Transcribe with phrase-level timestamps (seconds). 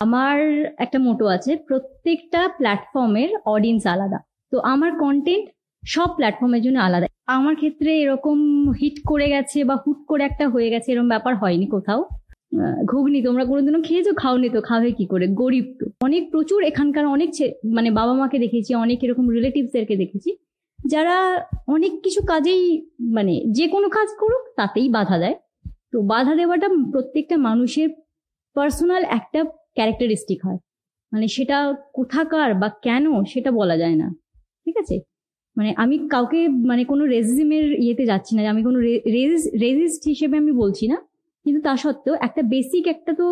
[0.00, 0.36] আমার
[0.78, 4.18] একটা মোটো আছে, প্রত্যেকটা প্ল্যাটফর্মের অডিয়েন্স আলাদা।
[4.52, 5.46] তো আমার কন্টেন্ট
[5.82, 8.38] সব প্ল্যাটফর্মের জন্য আলাদা। আমার ক্ষেত্রে এরকম
[8.80, 12.00] হিট করে গেছে বা হুট করে একটা হয়ে গেছে এরকম ব্যাপার হয়নি কোথাও।
[12.90, 14.12] ঘুগনি তোমরা কোনোদিনও খেয়েছো?
[14.22, 15.26] খাওনি তো, খাবে কি করে?
[15.42, 17.30] গরিব তো। অনেক প্রচুর এখানকার অনেক
[17.76, 20.30] মানে বাবা মাকে দেখেছি, অনেক এরকম রিলেটিভসদেরকে দেখেছি,
[20.78, 21.16] যারা
[21.66, 22.62] অনেক কিছু কাজেই
[23.16, 25.36] মানে যে কোনো কাজ করুক, তাতেই বাধা দেয়।
[25.92, 27.88] তো বাধা দেওয়াটা প্রত্যেকটা মানুষের
[28.56, 29.40] পার্সোনাল একটা
[29.76, 30.58] ক্যারেক্টারিস্টিক হয়।
[31.12, 31.56] মানে সেটা
[31.98, 34.08] কোথাকার বা কেন সেটা বলা যায় না।
[34.66, 34.96] ঠিক আছে?
[35.56, 38.78] মানে আমি কাউকে মানে কোনো রেজিমের ইয়েতে যাচ্ছি না, আমি কোনো
[39.64, 40.96] রেজিস্ট হিসেবে আমি বলছি না।
[41.46, 43.26] কিন্তু তা সত্ত্বেও একটা বেসিক একটা তো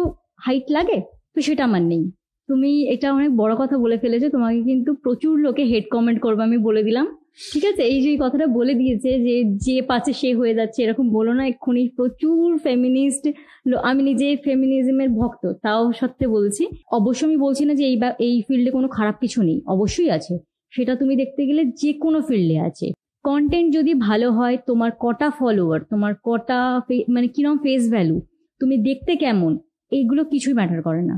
[0.44, 0.98] হাইট লাগে,
[1.34, 2.02] তো সেটা আমার নেই।
[2.48, 6.58] তুমি এটা অনেক বড় কথা বলে ফেলেছো, তোমাকে কিন্তু প্রচুর লোকে হেড কমেন্ট করবে আমি
[6.68, 7.06] বলে দিলাম।
[7.38, 9.34] ঠিক আছে, এই যে কথাটা বলে দিয়েছে যে
[9.66, 13.24] যে পাচ্ছে সে হয়ে যাচ্ছে, এরকম বলো না এক্ষুনি, প্রচুর ফেমিনিস্ট
[13.90, 16.62] আমি নিজে ফেমিনিজমের ভক্ত, তাও সত্ত্বে বলছি।
[16.98, 17.96] অবশ্য আমি বলছি না যে এই
[18.28, 20.34] এই ফিল্ডে কোনো খারাপ কিছু নেই, অবশ্যই আছে।
[20.72, 22.86] সেটা তুমি দেখতে গেলে যে কোনো ফিল্ডে আছে।
[23.24, 26.58] কন্টেন্ট যদি ভালো হয়, তোমার কটা ফলোয়ার তোমার কটা
[27.14, 28.16] মানে কিরম ফেস ভ্যালু
[28.60, 29.52] তুমি দেখতে কেমন,
[29.92, 31.16] এইগুলো কিছুই ম্যাটার করে না।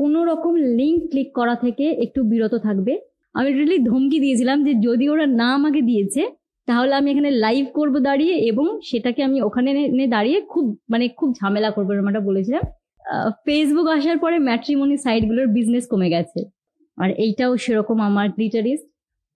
[0.00, 2.94] কোনো রকম লিঙ্ক ক্লিক করা থেকে একটু বিরত থাকবে।
[3.34, 6.22] আমি রিলি ধমকি দিয়েছিলাম যে যদি ওরা না আমাকে দিয়েছে,
[6.68, 11.28] তাহলে আমি এখানে লাইভ করব দাঁড়িয়ে এবং সেটাকে আমি ওখানে এনে দাঁড়িয়ে খুব মানে খুব
[11.40, 12.64] ঝামেলা করব এরকম একটা বলেছিলাম।
[13.46, 16.40] ফেসবুক আসার পরে ম্যাট্রিমনি সাইটগুলোর বিজনেস কমে গেছে।
[16.98, 18.86] আর এইটাও সেরকম আমার গ্লিটারিস্ট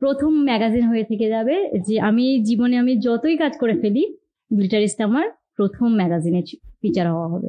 [0.02, 1.54] প্রথম ম্যাগাজিন হয়ে থেকে যাবে
[1.86, 4.04] যে আমি জীবনে আমি যতই কাজ করে ফেলি
[4.50, 5.26] গ্লিটারিস্ট আমার
[5.58, 6.40] প্রথম ম্যাগাজিনে
[6.80, 7.48] ফিচার হওয়া হবে।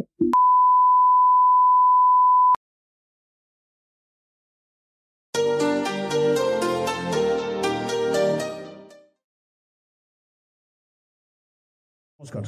[12.29, 12.45] নমস্কার।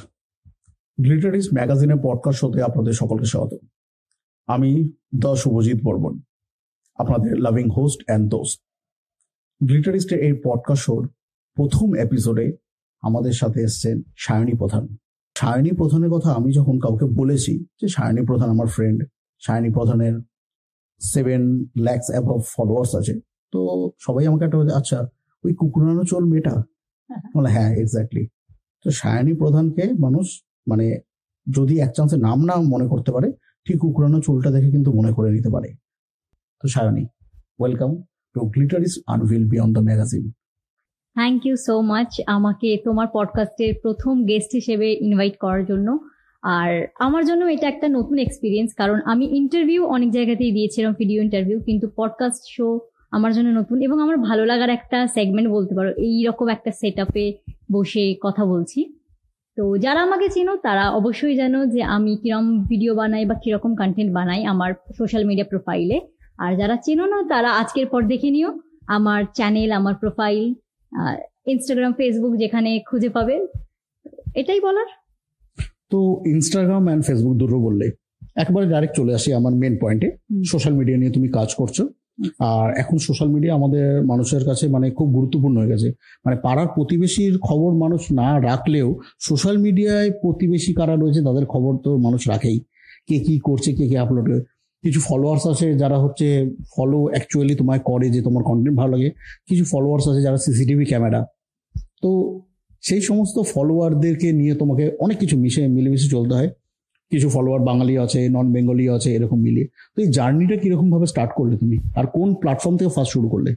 [0.98, 3.52] গ্লিটারিস ম্যাগাজিনের পডকাস্ট শোতে আপনাদের সকলকে স্বাগত।
[4.48, 4.70] আমি
[5.14, 6.14] দ্য শুভজিৎ বর্মন
[6.98, 8.58] আপনাদের লাভিং হোস্ট অ্যান্ড দোস্ত।
[9.60, 11.02] গ্লিটারিস্টের এই পডকাস্ট শোর
[11.56, 12.46] প্রথম এপিসোডে
[13.02, 14.84] আমাদের সাথে এসছেন সায়নী প্রধান।
[15.36, 18.98] সায়নী প্রধানের কথা আমি যখন কাউকে বলেছি যে সায়নী প্রধান আমার ফ্রেন্ড
[19.42, 20.14] সায়নী প্রধানের
[21.00, 21.42] সেভেন
[21.78, 23.14] ল্যাক্স অ্যাবভ ফলোয়ার্স আছে
[23.52, 23.60] তো
[23.98, 24.98] সবাই আমাকে একটা আচ্ছা
[25.44, 26.54] ওই কুকুরানো চোল মেয়েটা?
[27.36, 28.24] বলে হ্যাঁ এক্স্যাক্টলি
[28.84, 31.00] তো সায়নী প্রধানকে মানুষ মানে
[31.54, 33.32] যদি এক চান্সে নাম না মনে করতে পারে,
[33.66, 35.68] ঠিক উকড়ানো চুলটা দেখে কিন্তু মনে করে নিতে পারে।
[36.62, 37.06] তো Sayani
[37.58, 37.90] welcome
[38.34, 40.30] to glitter glitteratis unveil beyond the magazine
[41.16, 45.98] thank you so much আমাকে তোমার পডকাস্টের প্রথম গেস্ট হিসেবে ইনভাইট করার জন্য।
[46.42, 51.60] আর আমার জন্য এটা একটা নতুন এক্সপিরিয়েন্স কারণ আমি ইন্টারভিউ অনেক জায়গাতেই দিয়েছিলাম ভিডিও ইন্টারভিউ
[51.60, 52.80] কিন্তু পডকাস্ট শো
[53.12, 56.96] আমার জন্য নতুন এবং আমার ভালো লাগার একটা সেগমেন্ট বলতে পারো। এই রকম একটা সেট
[57.04, 57.24] আপে
[57.74, 58.80] বসে কথা বলছি।
[59.56, 64.10] তো যারা আমাকে চেনো তারা অবশ্যই জানো যে আমি কিরম ভিডিও বানাই বা কীরকম কন্টেন্ট
[64.18, 65.96] বানাই আমার সোশ্যাল মিডিয়া প্রোফাইলে
[66.44, 68.50] আর যারা চেনো না তারা আজকের পর দেখে নিও
[68.96, 70.44] আমার চ্যানেল আমার প্রোফাইল
[71.52, 73.34] ইনস্টাগ্রাম ফেসবুক যেখানে খুঁজে পাবে।
[74.40, 74.88] এটাই বলার।
[75.92, 75.98] তো
[76.34, 77.86] ইনস্টাগ্রাম অ্যান্ড ফেসবুক দুটো বললে
[78.42, 80.08] একবারে ডাইরেক্ট চলে আসি আমার মেন পয়েন্টে
[80.52, 81.78] সোশ্যাল মিডিয়া নিয়ে তুমি কাজ করছ।
[82.38, 85.92] আর এখন সোশ্যাল মিডিয়া আমাদের মানুষের কাছে মানে খুব গুরুত্বপূর্ণ হয়ে গেছে।
[86.24, 88.88] মানে পাড়ার প্রতিবেশীর খবর মানুষ না রাখলেও
[89.20, 92.58] সোশ্যাল মিডিয়ায় প্রতিবেশী কারা রয়েছে তাদের খবর তো মানুষ রাখেই।
[93.08, 94.28] কে কি করছে, কে কে আপলোড
[94.84, 96.26] কিছু ফলোয়ার্স আছে যারা হচ্ছে
[96.76, 99.10] ফলো অ্যাকচুয়ালি তোমায় করে যে তোমার কন্টেন্ট ভালো লাগে।
[99.48, 101.26] কিছু ফলোয়ার্স আছে যারা সিসিটিভি ক্যামেরা
[102.02, 102.10] তো
[102.82, 106.50] সেই সমস্ত ফলোয়ারদেরকে নিয়ে তোমাকে অনেক কিছু মিশে মিলেমিশে চলতে হয়।
[107.12, 111.32] কিছু ফলোয়ার বাঙালি আছে নন বেঙ্গলি আছে, এরকম মিলিয়ে। তো এই জার্নিটা কীরকম ভাবে স্টার্ট
[111.38, 111.76] করলে তুমি?
[111.98, 113.50] আর কোন প্ল্যাটফর্ম থেকে ফার্স্ট শুরু করলে?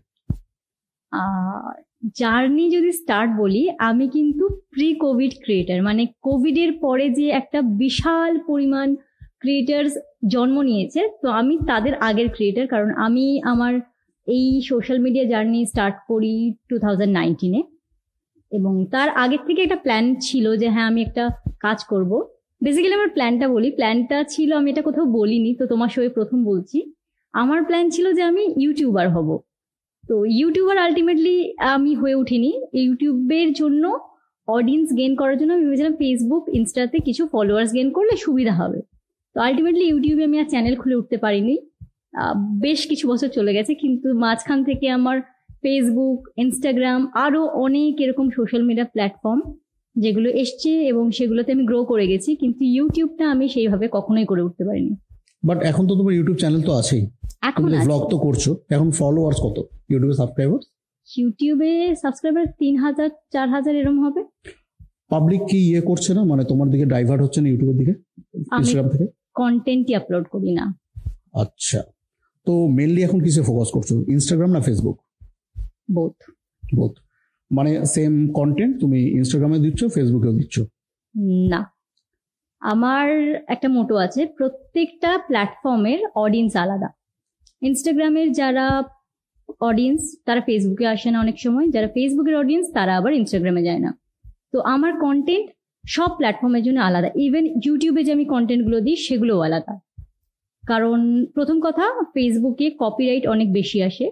[2.19, 8.31] জার্নি যদি স্টার্ট বলি, আমি কিন্তু প্রি কোভিড ক্রিয়েটার মানে কোভিডের পরে যে একটা বিশাল
[8.49, 8.87] পরিমাণ
[9.41, 9.93] ক্রিয়েটার্স
[10.33, 13.73] জন্ম নিয়েছে, তো আমি তাদের আগের ক্রিয়েটার কারণ আমি আমার
[14.27, 16.35] এই সোশ্যাল মিডিয়া জার্নি স্টার্ট করি
[16.69, 17.13] টু থাউজেন্ড
[18.51, 21.23] এবং তার আগের থেকে একটা প্ল্যান ছিল যে হ্যাঁ আমি একটা
[21.65, 22.11] কাজ করব।
[22.61, 26.77] বেসিক্যালি আমার প্ল্যানটা বলি। প্ল্যানটা ছিল, আমি এটা কোথাও বলিনি, তো তোমার সঙ্গে প্রথম বলছি।
[27.33, 29.29] আমার প্ল্যান ছিল যে আমি ইউটিউবার হব।
[30.09, 31.35] তো ইউটিউবার আলটিমেটলি
[31.75, 32.51] আমি হয়ে উঠিনি।
[32.85, 33.83] ইউটিউবের জন্য
[34.47, 38.79] অডিয়েন্স গেন করার জন্য আমি ভেবেছিলাম ফেসবুক ইনস্টাতে কিছু ফলোয়ার্স গেন করলে সুবিধা হবে।
[39.35, 41.55] তো আলটিমেটলি ইউটিউবে আমি আর চ্যানেল খুলে উঠতে পারিনি।
[42.65, 45.17] বেশ কিছু বছর চলে গেছে, কিন্তু মাঝখান থেকে আমার
[45.63, 49.41] ফেসবুক ইনস্টাগ্রাম আরও অনেক এরকম সোশ্যাল মিডিয়া প্ল্যাটফর্ম
[49.95, 54.63] যেগুলো এসছে এবং সেগুলোতে আমি গ্রো করে গেছি কিন্তু ইউটিউবটা আমি সেইভাবে কখনোই করে উঠতে
[54.65, 54.95] পারিনি।
[55.43, 57.03] বাট এখন তো তোমার ইউটিউব চ্যানেল তো আছেই।
[57.41, 59.57] এখন। ব্লগ তো করছ এখন ফলোয়ার্স কত?
[59.89, 60.59] ইউটিউবে সাবস্ক্রাইবার
[61.17, 64.23] ইউটিউবে সাবস্ক্রাইবার তিন হাজার চার হাজার এরম হবে।
[65.09, 66.23] পাবলিক কি ইয়ে করছে না?
[66.23, 67.93] মানে তোমার দিকে ডাইভার্ট হচ্ছে না ইউটিউবের দিকে?
[68.57, 69.07] ইনস্টাগ্রাম থেকে?
[69.35, 70.75] কন্টেন্টই আপলোড করি না।
[71.33, 71.83] আচ্ছা।
[72.45, 73.91] তো মেনলি এখন কিসে ফোকাস করছ?
[73.91, 74.97] ইনস্টাগ্রাম না ফেসবুক
[75.91, 76.15] বোথ
[76.75, 76.93] বোথ
[77.55, 80.59] মানে সেম কন্টেন্ট তুমি ইনস্টাগ্রামে দিচ্ছ ফেসবুকেও দিচ্ছ?
[81.49, 81.73] না।
[82.59, 83.09] আমার
[83.47, 86.89] একটা মোটো আছে, প্রত্যেকটা প্ল্যাটফর্মের অডিয়েন্স আলাদা।
[87.61, 88.83] ইনস্টাগ্রামের যারা
[89.61, 93.99] অডিয়েন্স তারা ফেসবুকে আসে না অনেক সময়। যারা ফেসবুকের অডিয়েন্স তারা আবার ইনস্টাগ্রামে যায় না।
[94.51, 95.49] তো আমার কন্টেন্ট
[95.87, 99.79] সব প্ল্যাটফর্মের জন্য আলাদা। ইভেন ইউটিউবে যে আমি কন্টেন্টগুলো দিই, সেগুলোও আলাদা।
[100.67, 104.11] কারণ প্রথম কথা ফেসবুকে কপিরাইট অনেক বেশি আসে।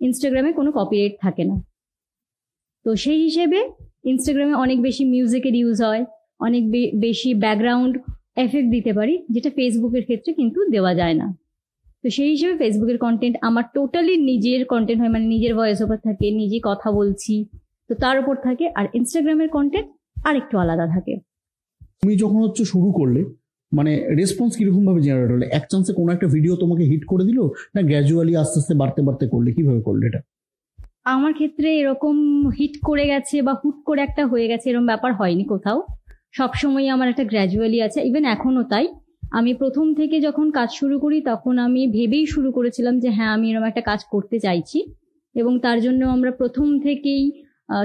[0.00, 1.69] ইনস্টাগ্রামে কোনো কপিরাইট থাকে না।
[2.86, 3.58] তো সেই হিসেবে
[4.10, 6.02] ইনস্টাগ্রামে অনেক বেশি মিউজিকের ইউজ হয়,
[6.46, 6.62] অনেক
[7.06, 7.94] বেশি ব্যাকগ্রাউন্ড
[8.44, 11.26] এফেক্ট দিতে পারি, যেটা ফেসবুকের ক্ষেত্রে কিন্তু দেওয়া যায় না।
[12.04, 16.26] তো সেই হিসেবে ফেসবুকের কন্টেন্ট আমার টোটালি নিজের কন্টেন্ট হয় মানে নিজের ভয়েস ওভার থাকে,
[16.40, 17.34] নিজে কথা বলছি,
[17.90, 19.88] তো তার উপর থাকে, আর ইনস্টাগ্রামের কন্টেন্ট
[20.28, 21.14] আরেকটু আলাদা থাকে।
[22.00, 23.20] তুমি যখন হচ্ছে শুরু করলে
[23.72, 25.46] মানে রেসপন্স কীরকম ভাবে জেনারেট হলো?
[25.58, 27.38] এক চান্সে কোনো একটা ভিডিও তোমাকে হিট করে দিল,
[27.74, 29.48] না গ্র্যাজুয়ালি আস্তে আস্তে বাড়তে বাড়তে করলে?
[29.56, 30.20] কীভাবে করলে এটা?
[31.06, 32.16] আমার ক্ষেত্রে এরকম
[32.58, 35.78] হিট করে গেছে বা হুট করে একটা হয়ে গেছে, এরকম ব্যাপার হয়নি কোথাও।
[36.32, 38.86] সবসময় আমার একটা গ্র্যাজুয়ালি আছে ইভেন এখনও তাই।
[39.38, 43.46] আমি প্রথম থেকে যখন কাজ শুরু করি, তখন আমি ভেবেই শুরু করেছিলাম যে হ্যাঁ আমি
[43.50, 44.78] এরকম একটা কাজ করতে চাইছি।
[45.34, 47.22] এবং তার জন্য আমরা প্রথম থেকেই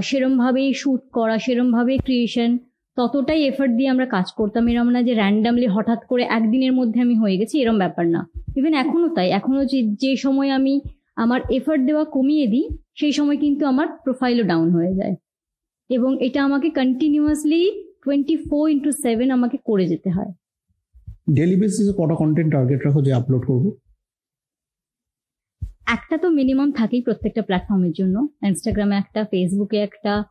[0.01, 2.51] সেরমভাবেই শ্যুট করা সেরমভাবে ক্রিয়েশন
[2.97, 7.15] ততটাই এফর্ট দিয়ে আমরা কাজ করতাম। এরম না যে র্যান্ডামলি হঠাৎ করে একদিনের মধ্যে আমি
[7.21, 8.21] হয়ে গেছি এরম ব্যাপার না।
[8.59, 10.73] ইভেন এখনও তাই, এখনও যে যে সময় আমি
[11.23, 12.65] আমার এফর্ট দেওয়া কমিয়ে দিই
[12.95, 15.15] সেই সময় কিন্তু আমার প্রোফাইলও ডাউন হয়ে যায়।
[15.89, 20.31] এবং এটা আমাকে continuously twenty four into seven আমাকে করে যেতে হয়।
[21.33, 23.65] ডেলি বেসিসে কটা কন্টেন্ট টার্গেট রাখো যে আপলোড করব?
[25.85, 30.23] একটা তো মিনিমাম থাকেই প্রত্যেকটা প্ল্যাটফর্মের জন্য। ইনস্টাগ্রামে একটা ফেসবুকে একটা।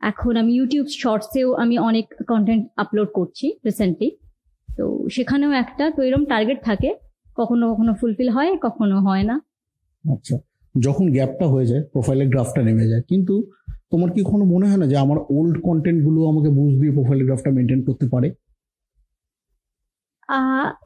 [0.00, 4.10] এখন আমি ইউটিউব শর্টসেও আমি অনেক কন্টেন্ট আপলোড করছি রিসেন্টলি
[4.76, 6.94] তো সেখানেও একটা তো এরকম টার্গেট থাকে।
[7.36, 9.40] কখনো কখনো ফুলফিল হয় কখনো হয় না।
[10.12, 10.36] আচ্ছা।
[10.86, 13.34] যখন গ্যাপটা হয়ে যায় প্রোফাইলের গ্রাফটা নেমে যায়। কিন্তু
[13.92, 17.50] তোমার কি কখনো মনে হয় না যে আমার ওল্ড কন্টেন্টগুলো আমাকে বুঝ দিয়ে প্রোফাইলের গ্রাফটা
[17.56, 18.28] মেনটেন করতে পারে?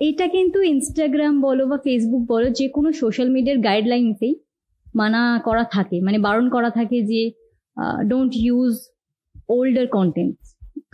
[0.09, 4.35] এটা কিন্তু ইনস্টাগ্রাম বলো বা ফেসবুক বলো, যে কোনো সোশ্যাল মিডিয়ার গাইডলাইন্সেই
[5.01, 7.21] মানা করা থাকে মানে বারণ করা থাকে যে
[8.11, 8.75] ডোন্ট ইউজ
[9.55, 10.35] ওল্ডার কন্টেন্ট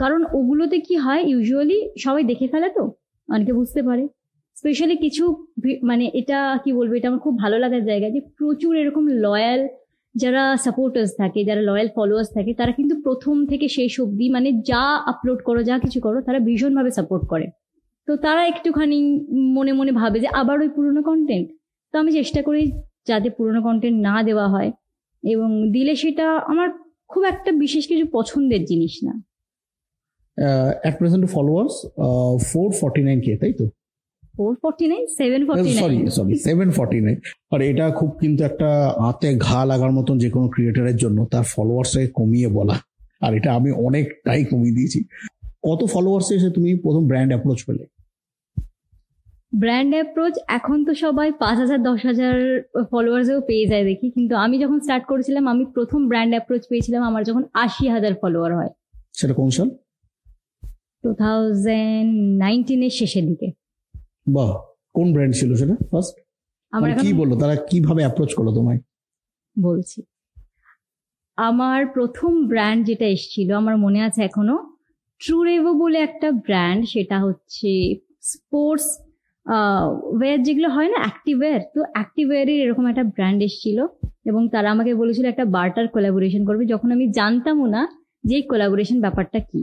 [0.00, 2.84] কারণ ওগুলোতে কি হয় ইউজুয়ালি সবাই দেখে ফেলে তো,
[3.28, 4.04] অনেকে বুঝতে পারে।
[4.58, 5.24] স্পেশালি কিছু
[5.90, 9.60] মানে এটা কি বলব, এটা আমার খুব ভালো লাগার জায়গা যে প্রচুর এরকম লয়াল
[10.14, 14.84] যারা সাপোর্টার্স থাকে, যারা লয়াল ফলোয়ার্স থাকে, তারা কিন্তু প্রথম থেকে শেষ অবধি মানে যা
[15.12, 17.46] আপলোড করো, যা কিছু করো, তারা ভীষণভাবে সাপোর্ট করে।
[18.08, 18.98] তো তারা একটুখানি
[19.56, 21.46] মনে মনে ভাবে যে আবার ওই পুরনো কন্টেন্ট
[21.94, 22.62] তো আমি চেষ্টা করি
[23.08, 24.70] যাতে পুরনো কন্টেন্ট না দেওয়া হয়
[25.24, 26.68] এবং দিলে সেটা আমার
[27.12, 29.14] খুব একটা বিশেষ কিছু পছন্দের জিনিস না।
[30.82, 31.74] At present followers
[32.50, 33.64] four forty nine K তাই তো?
[34.38, 37.18] Four forty nine seven forty sorry sorry seven forty nine
[37.50, 38.68] আর এটা খুব কিন্তু একটা
[39.04, 42.76] হাতে ঘা লাগার মতন যে কোনো ক্রিয়েটারের জন্য তার ফলোয়ার্সটাকে কমিয়ে বলা।
[43.20, 45.00] আর এটা আমি অনেকটাই কমিয়ে দিয়েছি।
[45.66, 47.84] কত ফলোয়ার্স এসে তুমি প্রথম ব্র্যান্ড অ্যাপ্রোচ পেলে?
[49.54, 52.34] ব্র্যান্ড অ্যাপ্রোচ এখন তো সবাই পাঁচ হাজার দশ হাজার
[52.90, 57.22] ফলোয়ার্সেও পেয়ে যায় দেখি। কিন্তু আমি যখন স্টার্ট করেছিলাম আমি প্রথম ব্র্যান্ড অ্যাপ্রোচ পেয়েছিলাম আমার
[57.24, 58.72] যখন আশি হাজার ফলোয়ার হয়।
[59.12, 59.68] সেটা কোন সাল?
[61.04, 62.10] টু থাউজেন্ড
[62.44, 63.48] নাইনটিনের শেষের দিকে।
[64.36, 64.52] বাহ
[64.94, 65.76] কোন ব্র্যান্ড ছিল সেটা?
[65.90, 66.14] ফার্স্ট
[66.72, 67.32] আমার কি বলল?
[67.42, 68.80] তারা কীভাবে অ্যাপ্রোচ করল তোমায়?
[69.56, 69.98] বলছি।
[71.38, 74.56] আমার প্রথম ব্র্যান্ড যেটা এসেছিল আমার মনে আছে এখনও
[75.20, 77.70] ট্রুরেভো বলে একটা ব্র্যান্ড সেটা হচ্ছে
[78.32, 78.88] স্পোর্টস
[80.18, 83.78] ওয়্যার যেগুলো হয় না অ্যাক্টিভওয়্যার তো অ্যাক্টিভওয়্যারের এরকম একটা ব্র্যান্ড এসেছিল
[84.24, 87.82] এবং তারা আমাকে বলেছিল একটা বার্টার কোলাবোরেশন করবে। যখন আমি জানতামও না
[88.24, 89.60] যে কোলাবোরেশন ব্যাপারটা কি।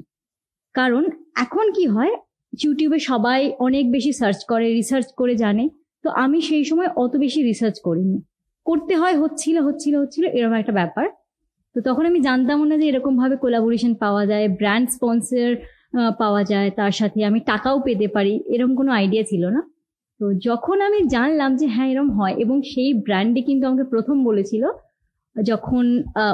[0.75, 1.03] কারণ
[1.35, 2.13] এখন কি হয়
[2.59, 5.63] ইউটিউবে সবাই অনেক বেশি সার্চ করে রিসার্চ করে জানে।
[6.03, 8.17] তো আমি সেই সময় অত বেশি রিসার্চ করিনি।
[8.65, 11.05] করতে হয় হচ্ছিল হচ্ছিল হচ্ছিল এরকম একটা ব্যাপার।
[11.75, 15.49] তো তখন আমি জানতামও না যে এরকম ভাবে কোলাবোরেশন পাওয়া যায় ব্র্যান্ড স্পন্সর
[16.19, 19.61] পাওয়া যায় তার সাথে আমি টাকাও পেতে পারি এরকম কোনো আইডিয়া ছিল না।
[20.19, 24.63] তো যখন আমি জানলাম যে হ্যাঁ এরকম হয় এবং সেই ব্র্যান্ডে কিন্তু আমাকে প্রথম বলেছিল
[25.35, 25.83] যখন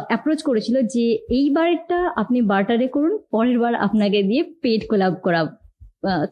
[0.09, 1.05] অ্যাপ্রোচ করেছিল যে
[1.37, 5.49] এইবারেরটা আপনি বার্টারে করুন পরের বার আপনাকে দিয়ে পেড কোলাব করা আহ,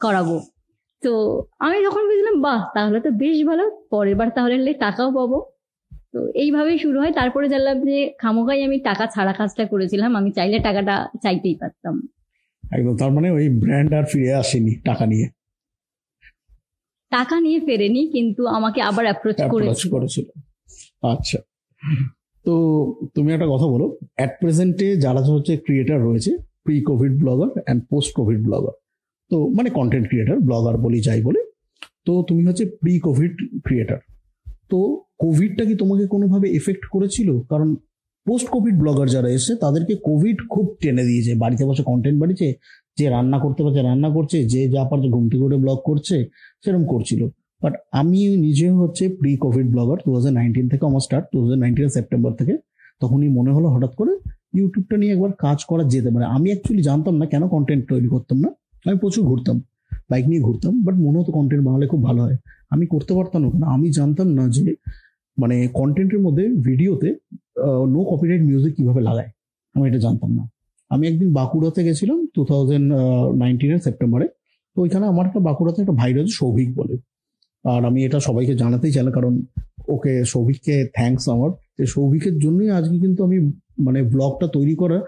[0.02, 0.42] করাবো।
[1.04, 5.52] তো আমি যখন বুঝলাম বাহ তাহলে তো বেশ ভালো পরের বার তাহলে টাকাও পাবো।
[6.14, 10.60] তো এইভাবেই শুরু হয়। তারপরে জানলাম যে খামোকাই আমি টাকা ছাড়া কাজটা করেছিলাম। আমি চাইলে
[10.60, 12.08] টাকাটা চাইতেই পারতাম।
[12.64, 15.30] একদম তার মানে ওই ব্র্যান্ড আর ফিরে আসেনি টাকা নিয়ে?
[17.10, 20.26] টাকা নিয়ে ফেরেনি কিন্তু আমাকে আবার অ্যাপ্রোচ করেছিল।
[21.04, 21.40] আচ্ছা।
[22.46, 22.54] তো
[23.16, 28.14] তুমি একটা কথা বলো অ্যাট প্রেজেন্টে যারা হচ্ছে ক্রিয়েটার রয়েছে pre Covid blogger and post
[28.16, 28.76] Covid blogger
[29.32, 31.40] তো মানে কন্টেন্ট ক্রিয়েটার ব্লগার বলি, যাই বলে,
[32.06, 33.34] তো তুমি হচ্ছে প্রি কোভিড
[33.66, 34.00] ক্রিয়েটার
[34.72, 34.80] তো
[35.24, 37.30] কোভিডটা কি তোমাকে কোনোভাবে এফেক্ট করেছিল?
[37.52, 37.70] কারণ
[38.28, 42.48] পোস্ট কোভিড ব্লগার যারা এসে তাদেরকে কোভিড খুব টেনে দিয়েছে। বাড়িতে বসে কন্টেন্ট বাড়িছে
[42.98, 46.16] যে রান্না করতে পারছে, রান্না করছে, যে যা পারছে, ঘুম থেকে ব্লগ করছে,
[46.64, 47.22] সেরকম করছিল।
[47.64, 51.62] বাট আমি নিজে হচ্ছে pre Covid blogger two thousand nineteen থেকে আমার স্টার্ট টু থাউজেন্ড
[51.98, 52.54] সেপ্টেম্বর থেকে,
[53.02, 54.14] তখনই মনে হলো হঠাৎ করে
[54.58, 58.38] ইউটিউবটা নিয়ে একবার কাজ করা যেতে পারে। আমি অ্যাকচুয়ালি জানতাম না কেন কন্টেন্ট তৈরি করতাম
[58.46, 58.50] না।
[58.86, 59.58] আমি প্রচুর ঘুরতাম
[60.12, 62.38] বাইক নিয়ে ঘুরতাম বাট মনে হতো কন্টেন্ট বানালে খুব ভালো হয়।
[62.74, 64.66] আমি করতে পারতাম না আমি জানতাম না যে
[65.38, 67.10] মানে কন্টেন্টের মধ্যে ভিডিওতে
[67.94, 69.30] নো কপিরাইট মিউজিক কীভাবে লাগায়,
[69.76, 70.44] আমি এটা জানতাম না।
[70.92, 72.88] আমি একদিন বাঁকুড়াতে গেছিলাম টু থাউজেন্ড
[73.42, 74.28] নাইনটিনের সেপ্টেম্বরে
[74.74, 76.96] তো ওইখানে আমার একটা বাঁকুড়াতে একটা ভাই রয়েছে সৌভিক বলে।
[77.66, 79.34] আর আমি এটা সবাইকে জানাতেই চাইলাম, কারণ
[79.96, 83.38] ওকে, সৌভিককে থ্যাঙ্কস আমার। যে সৌভিকের জন্যই আজকে কিন্তু আমি
[83.86, 85.04] মানে ব্লগটা তৈরি করার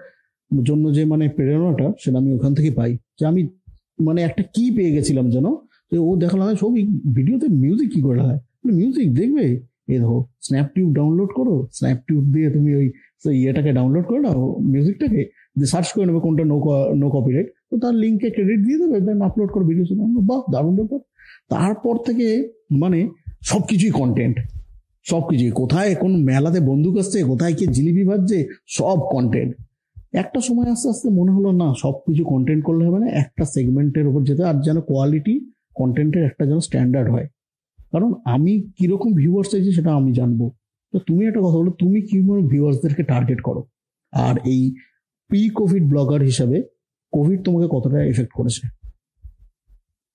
[0.51, 3.41] জন্য যে মানে প্রেরণাটা, সেটা আমি ওখান থেকে পাই। যে আমি
[4.07, 5.45] মানে একটা কি পেয়ে গেছিলাম যেন
[6.07, 8.41] ও দেখালাম সৌভিক ভিডিওতে মিউজিক কি করে লাগায়
[8.79, 9.45] মিউজিক দেখবে?
[9.93, 10.17] এই দেখো
[10.47, 12.87] স্ন্যাপটিউব ডাউনলোড করো স্ন্যাপটিউব দিয়ে তুমি ওই
[13.41, 14.43] ইয়েটাকে ডাউনলোড করে নাও
[14.73, 15.21] মিউজিকটাকে
[15.59, 16.57] যে সার্চ করে নেবে কোনটা নো
[17.01, 19.85] নো কপিরাইট তো তার লিঙ্কে ক্রেডিট দিয়ে দেবে দেন আপলোড করে ভিডিও
[20.29, 20.99] বাহ, দারুণ ব্যাপার।
[21.53, 22.27] তারপর থেকে
[22.81, 22.99] মানে
[23.49, 24.35] সব কিছুই কন্টেন্ট
[25.11, 28.37] সব কিছুই, কোথায় কোন মেলাতে বন্দুক আসছে, কোথায় কে জিলিপি ভাজছে,
[28.77, 29.51] সব কন্টেন্ট
[30.13, 34.05] একটা সময় আস্তে আস্তে মনে হলো, না সব কিছু কন্টেন্ট করলে হবে না, একটা সেগমেন্টের
[34.07, 35.35] উপর যেতে আর যেন কোয়ালিটি
[35.75, 37.27] কন্টেন্টের একটা যেন স্ট্যান্ডার্ড হয়।
[37.93, 40.41] কারণ আমি কীরকম ভিউয়ার্স চাইছি সেটা আমি জানব।
[40.93, 43.61] তো তুমি একটা কথা বলো, তুমি কীভাবে ভিউয়ার্সদেরকে টার্গেট করো?
[44.13, 44.61] আর এই
[45.29, 46.57] প্রি কোভিড ব্লগার হিসাবে
[47.13, 48.63] কোভিড তোমাকে কতটা এফেক্ট করেছে?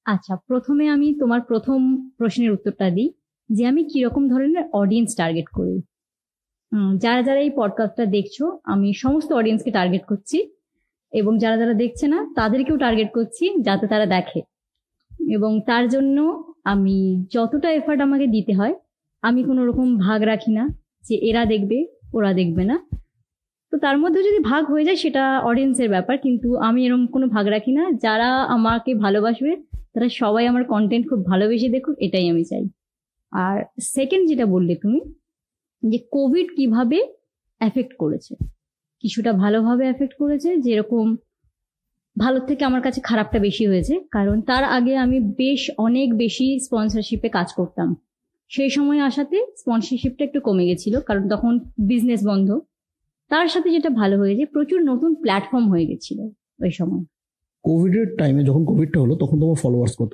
[0.06, 1.78] আচ্ছা প্রথমে আমি তোমার প্রথম
[2.18, 3.08] প্রশ্নের উত্তরটা দিই
[3.50, 5.76] যে আমি কীরকম ধরনের অডিয়েন্স টার্গেট করি?
[6.73, 10.50] যারা যারা এই পডকাস্টটা দেখছ, আমি সমস্ত অডিয়েন্সকে টার্গেট করছি
[11.12, 14.42] এবং যারা যারা দেখছে না, তাদেরকেও টার্গেট করছি যাতে তারা দেখে।
[15.30, 18.75] এবং তার জন্য আমি যতটা এফার্ট আমাকে দিতে হয়,
[19.23, 20.68] আমি কোনো রকম ভাগ রাখি না
[21.04, 22.87] যে এরা দেখবে, ওরা দেখবে না।
[23.70, 27.46] তো তার মধ্যে যদি ভাগ হয়ে যায়, সেটা অডিয়েন্সের ব্যাপার, কিন্তু আমি এরকম কোনো ভাগ
[27.46, 29.56] রাখি না। যারা আমাকে ভালোবাসবে,
[29.94, 32.64] তারা সবাই আমার কন্টেন্ট খুব ভালোবেসে দেখুক, এটাই আমি চাই।
[33.32, 35.00] আর সেকেন্ড যেটা বললে তুমি
[35.90, 36.99] যে কোভিড কীভাবে
[37.61, 38.35] এফেক্ট করেছে।
[39.00, 41.16] কিছুটা ভালোভাবে এফেক্ট করেছে যেরকম
[42.19, 47.28] ভালোর থেকে আমার কাছে খারাপটা বেশি হয়েছে কারণ তার আগে আমি বেশ অনেক বেশি স্পন্সরশিপে
[47.28, 47.97] কাজ করতাম।
[48.49, 52.49] সেই সময় আসাতে স্পন্সরশিপটা একটু কমে গেছিল কারণ তখন বিজনেস বন্ধ।
[53.31, 56.19] তার সাথে যেটা ভালো হয়েছে প্রচুর নতুন প্ল্যাটফর্ম হয়ে গেছিল
[56.62, 57.05] ওই সময়।
[57.64, 60.12] কোভিডের টাইমে যখন কোভিডটা হলো তখন তোমার ফলোয়ার্স কত?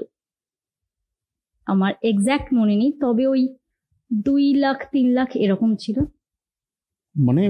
[1.67, 3.43] আমার এক্স্যাক্ট মনে নেই তবে ওই
[4.27, 5.97] দুই লাখ তিন লাখ এরকম ছিল?
[7.17, 7.45] মানে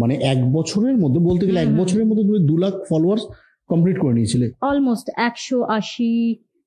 [0.00, 3.24] মানে এক বছরের মধ্যে বলতে গেলে এক বছরের মধ্যে তুমি দু লাখ ফলোয়ার্স
[3.70, 6.10] কমপ্লিট করে নিয়েছিলে। অলমোস্ট একশো আশি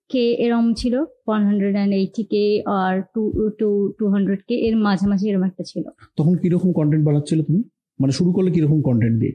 [0.10, 0.94] কে এরম ছিল
[1.27, 2.44] one hundred and eighty K
[2.80, 3.22] R two
[3.60, 5.84] two two hundred K এর মাঝামাঝি এরকম একটা ছিল।
[6.20, 7.62] তখন কীরকম কন্টেন্ট বানাচ্ছিল তুমি?
[8.00, 9.34] মানে শুরু করলে কীরকম কন্টেন্ট দিয়ে?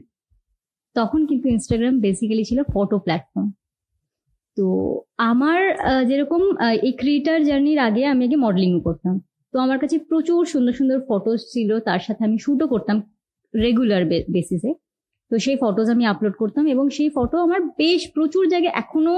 [0.95, 3.49] তখন কিন্তু ইনস্টাগ্রাম বেসিক্যালি ছিল ফটো প্ল্যাটফর্ম
[4.57, 4.65] তো
[5.31, 5.59] আমার
[6.09, 6.41] যেরকম
[6.87, 9.15] এই ক্রিয়েটার জার্নির আগে আমি আগে মডেলিংও করতাম।
[9.53, 12.97] তো আমার কাছে প্রচুর সুন্দর সুন্দর ফটোস ছিল, তার সাথে আমি শ্যুটও করতাম
[13.53, 14.03] রেগুলার
[14.35, 14.71] বেসিসে
[15.31, 19.17] তো সেই ফটোজ আমি আপলোড করতাম এবং সেই ফটো আমার বেশ প্রচুর জায়গায়, এখনও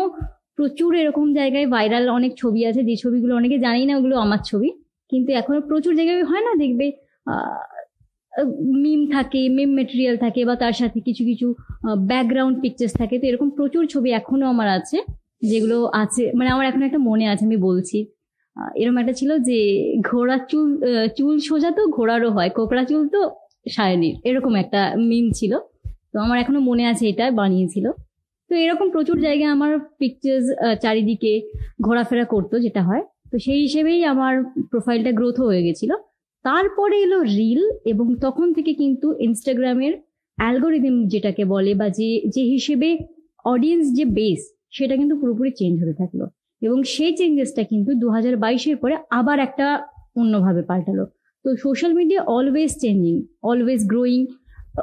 [0.57, 4.69] প্রচুর এরকম জায়গায় ভাইরাল অনেক ছবি আছে, যে ছবিগুলো অনেকে জানি না ওগুলো আমার ছবি,
[5.11, 6.87] কিন্তু এখনও প্রচুর জায়গায় হয় না দেখবে
[8.83, 11.47] মিম থাকে মিম মেটেরিয়াল থাকে বা তার সাথে কিছু কিছু
[12.11, 14.97] ব্যাকগ্রাউন্ড পিকচার্স থাকে, তো এরকম প্রচুর ছবি এখনও আমার আছে,
[15.51, 17.97] যেগুলো আছে মানে আমার এখন একটা মনে আছে, আমি বলছি।
[18.75, 19.57] এরকম একটা ছিল যে
[20.09, 20.67] ঘোড়া চুল
[21.17, 23.21] চুল সোজা তো, ঘোড়ারও হয়। কোকড়া চুল তো,
[23.69, 25.53] সায়নির। এরকম একটা মিম ছিল।
[26.11, 27.85] তো আমার এখনও মনে আছে এটা, বানিয়েছিল।
[28.49, 30.45] তো এরকম প্রচুর জায়গায় আমার পিকচার্স
[30.81, 31.31] চারিদিকে
[31.81, 34.33] ঘোরাফেরা করতো যেটা হয়। তো সেই হিসেবেই আমার
[34.71, 35.91] প্রোফাইলটা গ্রোথও হয়ে গেছিল।
[36.45, 39.93] তারপরে এলো রিল এবং তখন থেকে কিন্তু ইনস্টাগ্রামের
[40.37, 42.89] অ্যালগোরিদম যেটাকে বলে বা যে যে হিসেবে
[43.45, 44.41] অডিয়েন্স যে বেস
[44.71, 46.19] সেটা কিন্তু পুরোপুরি চেঞ্জ হতে থাকল।
[46.61, 49.67] এবং সেই চেঞ্জেসটা কিন্তু দু হাজার বাইশের পরে আবার একটা
[50.21, 51.05] অন্যভাবে পাল্টালো।
[51.45, 54.21] তো social media always changing always growing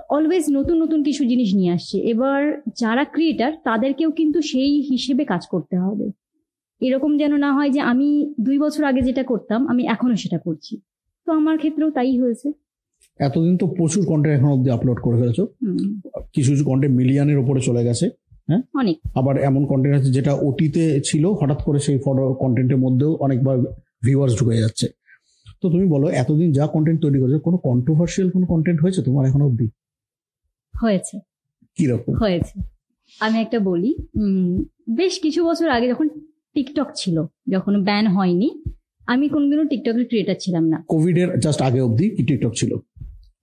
[0.09, 2.41] always নতুন নতুন কিছু জিনিস নিয়ে আসছে। এবার
[2.77, 6.07] যারা ক্রিয়েটার তাদেরকেও কিন্তু সেই হিসেবে কাজ করতে হবে।
[6.81, 8.09] এরকম যেন না হয় যে আমি
[8.47, 10.75] দুই বছর আগে যেটা করতাম আমি এখনও সেটা করছি।
[11.27, 12.49] তো আমার ক্ষেত্রেও তাই হয়েছে।
[13.21, 15.45] এতদিন তো প্রচুর কন্টেন্ট এখন অব্দি আপলোড করে ফেলেছো।
[16.35, 18.07] কিছু কিছু কন্টেন্ট মিলিয়নের উপরে চলে গেছে।
[18.49, 18.63] হ্যাঁ?
[18.75, 23.57] অনেক। আবার এমন কন্টেন্ট আছে যেটা ওটিতে ছিল হঠাৎ করে সেই ফটো কন্টেন্টের মধ্যেও অনেকবার
[24.05, 24.87] ভিউয়ার্স ঢুকে যাচ্ছে।
[25.63, 29.41] তো তুমি বলো এতদিন যা কন্টেন্ট তৈরি করেছ কোনো কন্ট্রোভার্সিয়াল কোনো কন্টেন্ট হয়েছে তোমার এখন
[29.43, 29.67] অব্দি
[30.75, 31.17] হয়েছে।
[31.79, 32.13] কীরকম?
[32.23, 32.55] হয়েছে।
[33.21, 33.91] আমি একটা বলি
[34.91, 36.07] বেশ কিছু বছর আগে যখন
[36.55, 37.17] টিকটক ছিল
[37.49, 38.49] যখন ব্যান হয়নি
[39.07, 42.73] আমি কোনোদিনও টিকটকের ক্রিয়েটার ছিলাম না। কোভিড এর জাস্ট আগে অবধি কি টিকটক ছিল?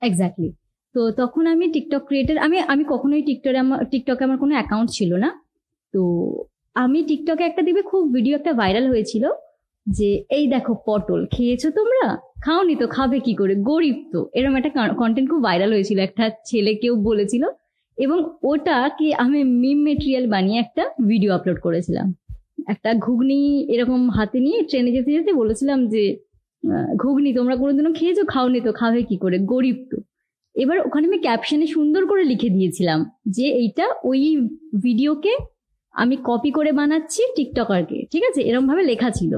[0.01, 0.49] এক্স্যাক্টলি
[0.95, 5.11] তো তখন আমি টিকটক ক্রিয়েটার আমি আমি কখনোই টিকটকে আমার টিকটকে আমার কোনো অ্যাকাউন্ট ছিল
[5.23, 5.29] না।
[5.93, 6.01] তো
[6.75, 9.23] আমি টিকটকে একটা দিবে খুব ভিডিও একটা ভাইরাল হয়েছিল
[9.87, 12.05] যে, এই দেখো পটল, খেয়েছো তোমরা?
[12.45, 13.53] খাওনি তো, খাবে কি করে?
[13.69, 14.71] গরিব তো। এরকম একটা
[15.01, 17.43] কন্টেন্ট খুব ভাইরাল হয়েছিল, একটা ছেলে কেউ বলেছিল।
[17.97, 18.17] এবং
[18.51, 22.07] ওটা কি আমি মিম মেটেরিয়াল বানিয়ে একটা ভিডিও আপলোড করেছিলাম।
[22.73, 23.39] একটা ঘুগনি
[23.73, 26.03] এরকম হাতে নিয়ে ট্রেনে যেতে যেতে বলেছিলাম যে
[27.03, 28.23] ঘুগনি তোমরা কোনোদিনও খেয়েছো?
[28.33, 29.37] খাওনি তো, খাবে কি করে?
[29.53, 29.97] গরিব তো।
[30.55, 34.21] এবার ওখানে আমি ক্যাপশনে সুন্দর করে লিখে দিয়েছিলাম যে এইটা ওই
[34.83, 35.33] ভিডিওকে
[35.95, 38.41] আমি কপি করে বানাচ্ছি টিকটকারকে ঠিক আছে?
[38.41, 39.33] এরকম ভাবে লেখা ছিল।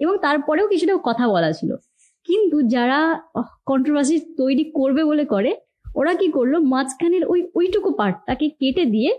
[0.00, 1.70] এবং তারপরেও কিছুটা কথা বলা ছিল।
[2.28, 2.98] কিন্তু যারা
[3.66, 5.50] কন্ট্রোভার্সি তৈরি করবে বলে করে,
[5.96, 6.54] ওরা কি করল?
[6.72, 9.10] মাঝখানের ওই, ওইটুকু পার্টটাকে কেটে দিয়ে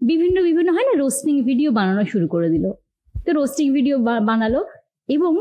[0.00, 2.66] বিভিন্ন বিভিন্ন, হয় না রোস্টিং ভিডিও বানানো শুরু করে দিল।
[3.14, 3.96] তো রোস্টিং ভিডিও
[4.30, 4.60] বানালো।
[5.08, 5.32] এবং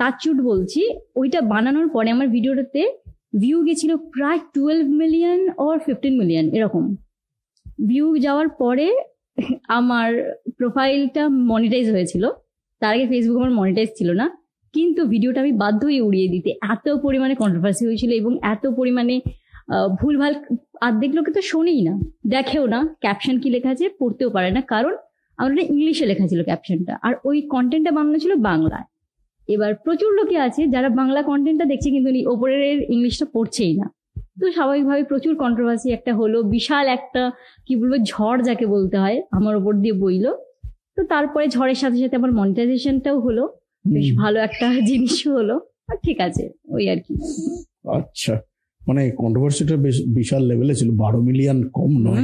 [0.00, 0.82] টাচুট বলছি,
[1.16, 2.82] ওইটা বানানোর পরে আমার ভিডিওটাতে
[3.32, 6.84] ভিউ গেছিল প্রায় twelve million or fifteen million এরকম।
[7.88, 8.86] ভিউ যাওয়ার পরে
[9.78, 10.08] আমার
[10.58, 12.24] প্রোফাইলটা মনিটাইজ হয়েছিল।
[12.82, 14.26] তার আগে ফেসবুক আমার মনিটাইজ ছিল না।
[14.74, 19.16] কিন্তু ভিডিওটা আমি বাধ্য হয়ে উড়িয়ে দিতে এত পরিমাণে কন্ট্রোভার্সি হয়েছিল এবং এত পরিমাণে
[20.00, 20.32] ভুলভাল
[20.86, 21.94] অর্ধেক লোকে তো শোনেই না।
[22.34, 24.92] দেখেও না ক্যাপশন কি লেখা আছে পড়তেও পারে না। কারণ
[25.38, 28.86] আমার ইংলিশে লেখা ছিল ক্যাপশনটা আর ওই কন্টেন্টটা বানানো ছিল বাংলায়।
[29.48, 33.86] এবার প্রচুর লোকে আছে যারা বাংলা কন্টেন্টটা দেখছে কিন্তু ওপরের ইংলিশটা পড়ছেই না।
[34.40, 37.22] তো স্বাভাবিকভাবে প্রচুর কন্ট্রোভার্সি একটা হলো বিশাল একটা
[37.66, 40.32] কি বলব ঝড় যাকে বলতে হয় আমার ওপর দিয়ে বইলো।
[40.96, 43.44] তো তারপরে ঝড়ের সাথে সাথে আমার মনিটাইজেশনটাও হলো
[43.84, 45.56] বেশ ভালো একটা জিনিসও হলো।
[45.88, 47.14] আর ঠিক আছে ওই আর কি।
[47.86, 48.34] আচ্ছা
[48.82, 52.22] মানে কন্ট্রোভার্সিটা বেশ বিশাল লেভেলে ছিল বারো মিলিয়ন কম নয়।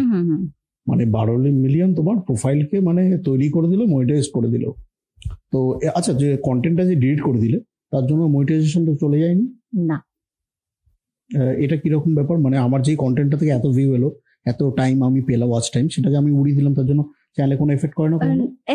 [0.87, 4.65] মানে বারো মিলিয়ন তোমার প্রোফাইলকে মানে তৈরি করে দিল মনিটাইজ করে দিল।
[5.53, 5.59] তো
[5.99, 7.59] আচ্ছা যে কন্টেন্টটা যে ডিলিট করে দিলে
[7.93, 9.45] তার জন্য মনিটাইজেশন তো চলে যায়নি?
[9.91, 9.99] না।
[11.65, 12.37] এটা কীরকম ব্যাপার?
[12.45, 14.09] মানে আমার যে কন্টেন্টটা থেকে এত ভিউ এলো
[14.53, 17.03] এত টাইম আমি পেলাম ওয়াচ টাইম সেটাকে আমি উড়িয়ে দিলাম তার জন্য
[17.35, 18.17] চ্যানেলে কোনো এফেক্ট করে না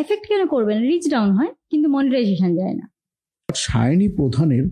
[0.02, 2.86] এফেক্ট কেন করবেন রিচ ডাউন হয় কিন্তু মনিটাইজেশন যায় না।
[3.66, 4.64] সায়নী প্রধানের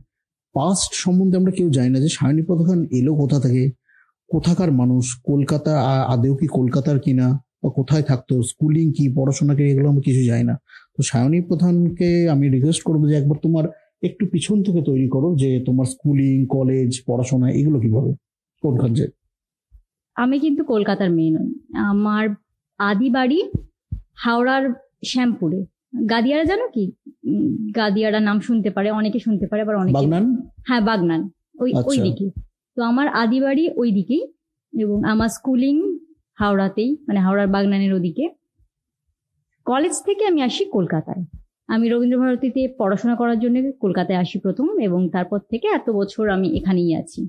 [0.56, 3.64] পাস্ট সম্বন্ধে আমরা কেউ জানি না যে সায়নী প্রধান এলো কোথা থেকে?
[4.32, 5.06] কোথাকার মানুষ?
[5.30, 5.74] কলকাতা
[6.14, 7.28] আদেও কি কলকাতার কিনা?
[7.62, 8.34] বা কোথায় থাকতো?
[8.50, 10.56] স্কুলিং কি পড়াশোনা কি এগুলো আমরা কিছু জানি না।
[10.98, 13.66] তো সায়নী প্রধানকে আমি রিকোয়েস্ট করব যে একবার তোমার
[14.04, 18.12] একটু পিছন থেকে তৈরি করো যে তোমার স্কুলিং কলেজ পড়াশোনা এগুলো কীভাবে?
[18.90, 19.06] যে
[20.16, 21.50] আমি কিন্তু কলকাতার মেয়ে নই।
[21.92, 22.26] আমার
[22.80, 23.40] আদি বাড়ি
[24.16, 24.64] হাওড়ার
[25.06, 25.60] শ্যামপুরে।
[26.10, 26.86] গাদিয়ারা জানো কি?
[27.76, 30.26] গাদিয়ারা নাম শুনতে পারে অনেকে শুনতে পারে আবার অনেকে বাগনান?
[30.68, 31.22] হ্যাঁ বাগনান।
[31.60, 32.26] ওই আচ্ছা। ওই দিকে
[32.78, 34.24] তো আমার আদি বাড়ি ওই দিকেই
[34.74, 35.76] এবং আমার স্কুলিং
[36.40, 38.26] হাওড়াতেই মানে হাওড়ার বাগনানের ওদিকে।
[39.66, 41.24] কলেজ থেকে আমি আসি কলকাতায়।
[41.68, 46.92] আমি রবীন্দ্রভারতীতে পড়াশোনা করার জন্য কলকাতায় আসি প্রথম এবং তারপর থেকে এত বছর আমি এখানেই
[46.96, 47.22] আছি।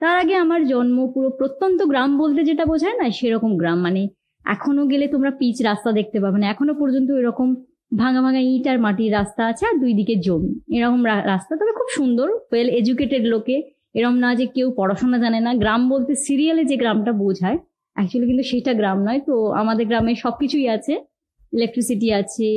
[0.00, 4.02] তার আগে আমার জন্ম পুরো প্রত্যন্ত গ্রাম বলতে যেটা বোঝায় না, সেরকম গ্রাম। মানে
[4.44, 7.48] এখনও গেলে তোমরা পিচ রাস্তা দেখতে পাবে না। এখনও পর্যন্ত এরকম
[7.92, 11.00] ভাঙা ভাঙা ইট আর মাটির রাস্তা আছে আর দুই দিকে জমি। এরকম
[11.32, 13.56] রাস্তা, তবে খুব সুন্দর ওয়েল এডুকেটেড লোকে।
[13.94, 17.58] এরকম না যে কেউ পড়াশোনা জানে না। গ্রাম বলতে সিরিয়ালে যে গ্রামটা বোঝায়
[17.96, 20.94] অ্যাকচুয়ালি কিন্তু সেটা গ্রাম নয়। তো আমাদের গ্রামে সবকিছুই আছে।
[21.52, 22.48] ইলেকট্রিসিটি আছে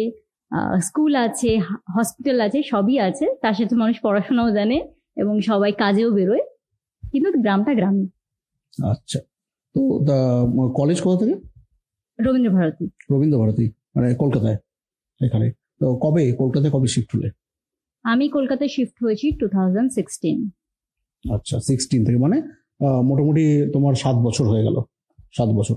[0.88, 1.52] স্কুল আছে
[1.96, 4.78] হসপিটাল আছে সবই আছে। তার সাথে মানুষ পড়াশোনাও জানে
[5.22, 6.44] এবং সবাই কাজেও বেরোয়।
[7.04, 7.96] কিন্তু গ্রামটা গ্রাম।
[8.92, 9.20] আচ্ছা।
[9.76, 9.82] তো
[10.80, 11.36] কলেজ কোথা থেকে?
[12.20, 14.58] রবীন্দ্র ভারতী। রবীন্দ্র ভারতী মানে কলকাতায়
[15.22, 15.48] এখানে।
[15.80, 17.30] তো কবে কলকাতায় কবে শিফট হলে?
[18.06, 20.38] আমি কলকাতায় শিফট হয়েছি টু থাউজেন্ড সিক্সটিন
[21.26, 22.38] আচ্ছা সিক্সটিন থেকে মানে
[23.10, 24.78] মোটামুটি তোমার সাত বছর হয়ে গেল।
[25.38, 25.76] সাত বছর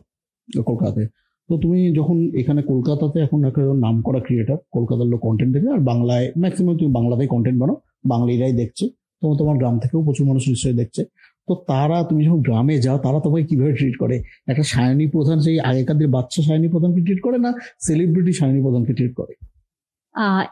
[0.69, 1.03] কলকাতাতে।
[1.49, 5.81] তো তুমি যখন এখানে কলকাতাতে এখন একটা নাম করা ক্রিয়েটার কলকাতার লোক কন্টেন্ট দেখে আর
[5.91, 7.77] বাংলায় ম্যাক্সিমাম তুমি বাংলাতেই কন্টেন্ট বানাও,
[8.13, 8.85] বাঙালিরাই দেখছে
[9.23, 11.03] তো তোমার গ্রাম থেকেও প্রচুর মানুষ নিশ্চয়ই দেখছে।
[11.49, 14.17] তো তারা, তুমি যখন গ্রামে যাও, তারা তোমাকে কীভাবে ট্রিট করে?
[14.51, 17.51] একটা সায়নী প্রধান, সেই আগেকার দিনে বাচ্চা সায়নী প্রধানকে ট্রিট করে না
[17.87, 19.33] সেলিব্রিটি সায়নী প্রধানকে ট্রিট করে?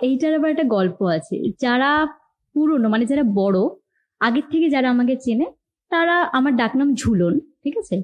[0.09, 1.91] এইটার আবার একটা গল্প আছে। যারা
[2.55, 3.59] পুরনো মানে যারা বড়,
[4.21, 5.47] আগের থেকে যারা আমাকে চেনে,
[5.93, 7.97] তারা আমার ডাকনাম ঝুলন, ঠিক আছে?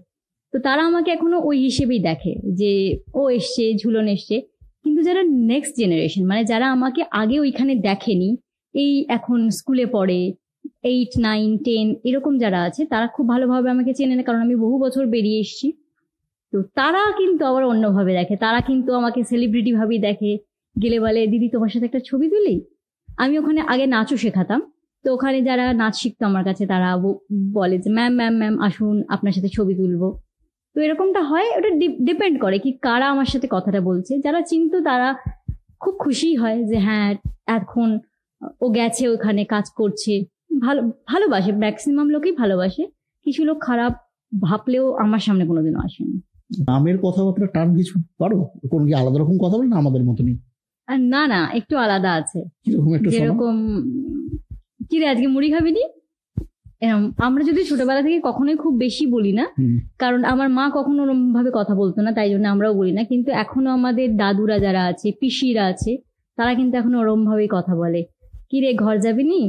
[0.55, 2.73] তো তারা আমাকে এখনও ওই হিসেবেই দেখে যে,
[3.15, 4.37] ও এসছে, ঝুলন এসছে।
[4.85, 8.29] কিন্তু যারা নেক্সট জেনারেশন মানে যারা আমাকে আগে ওইখানে দেখেনি,
[8.75, 10.21] এই এখন স্কুলে পড়ে
[10.93, 14.77] এইট নাইন টেন এরকম যারা আছে, তারা খুব ভালোভাবে আমাকে চেনে না, কারণ আমি বহু
[14.85, 15.69] বছর বেরিয়ে এসেছি।
[16.53, 20.33] তো তারা কিন্তু আবার অন্যভাবে দেখে, তারা কিন্তু আমাকে সেলিব্রিটি ভাবেই দেখে।
[20.77, 22.57] গেলে বলে, দিদি, তোমার সাথে একটা ছবি তুলি?
[23.23, 24.61] আমি ওখানে আগে নাচও শেখাতাম।
[25.05, 26.89] তো ওখানে যারা নাচ শিখতো আমার কাছে, তারা
[27.59, 30.09] বলে যে ম্যাম ম্যাম ম্যাম আসুন, আপনার সাথে ছবি তুলবো।
[30.77, 31.71] তো এরকমটা হয় ওটা
[32.09, 35.09] ডিপেন্ড করে কি কারা আমার সাথে কথাটা বলছে। যারা চিনতো তারা
[35.83, 37.09] খুব খুশি হয় যে হ্যাঁ
[37.59, 37.89] এখন
[38.65, 40.13] ও গেছে ওখানে কাজ করছে।
[40.65, 40.81] ভালো
[41.11, 42.85] ভালোবাসে ম্যাক্সিমাম লোকই ভালোবাসে।
[43.27, 43.93] কিছু লোক খারাপ
[44.33, 46.17] ভাবলেও আমার সামনে কোনোদিনও আসেনি
[46.69, 48.39] নামের কথাবার্তা টান কিছু পারো?
[48.73, 50.37] কোন কি আলাদা রকম কথা বলে না আমাদের মতনই?
[51.13, 52.41] না না একটু আলাদা আছে।
[53.15, 53.57] যেরকম
[54.89, 55.85] কি রে আজকে মুড়ি খাবি নি?
[57.19, 59.45] আমরা যদি ছোটবেলা থেকে কখনোই খুব বেশি বলি না
[59.99, 63.31] কারণ আমার মা কখনো ওরম ভাবে কথা বলতো না তাই জন্য আমরাও বলি না। কিন্তু
[63.33, 65.93] এখনও আমাদের দাদুরা যারা আছে পিসিরা আছে
[66.39, 68.01] তারা কিন্তু এখনও ওরম ভাবেই কথা বলে।
[68.51, 69.41] কি রে ঘর যাবি নি?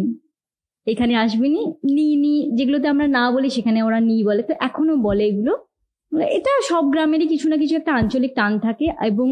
[0.88, 1.62] এখানে আসবি নি?
[1.96, 5.54] নি নি। যেগুলোতে আমরা না বলি সেখানে ওরা নি বলে। তো এখনও বলে এগুলো।
[6.38, 9.28] এটা সব গ্রামেরই কিছু না কিছু একটা আঞ্চলিক টান থাকে এবং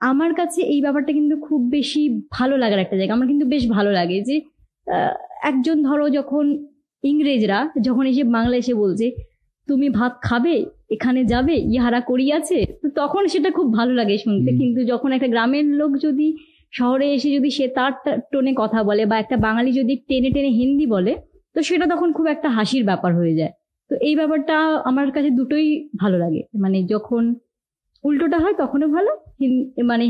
[0.00, 3.90] আমার কাছে এই ব্যাপারটা কিন্তু খুব বেশি ভালো লাগার একটা জায়গা। আমার কিন্তু বেশ ভালো
[3.92, 4.36] লাগে যে
[5.42, 6.44] একজন ধরো যখন
[7.04, 9.06] ইংরেজরা যখন এসে বাংলা এসে বলছে
[9.68, 10.54] তুমি ভাত খাবে?
[10.90, 11.54] এখানে যাবে?
[11.74, 12.58] ইহারা করিয়াছে?
[12.82, 16.28] তো তখন সেটা খুব ভালো লাগে শুনতে। কিন্তু যখন একটা গ্রামের লোক যদি
[16.72, 17.92] শহরে এসে যদি সে তার
[18.32, 21.12] টোনে কথা বলে বা একটা বাঙালি যদি টেনে টেনে হিন্দি বলে
[21.56, 23.52] তো সেটা তখন খুব একটা হাসির ব্যাপার হয়ে যায়।
[23.90, 25.66] তো এই ব্যাপারটা আমার কাছে দুটোই
[26.00, 27.22] ভালো লাগে। মানে যখন
[28.04, 29.10] উল্টোটা হয় তখনও ভালো।
[29.84, 30.04] মানে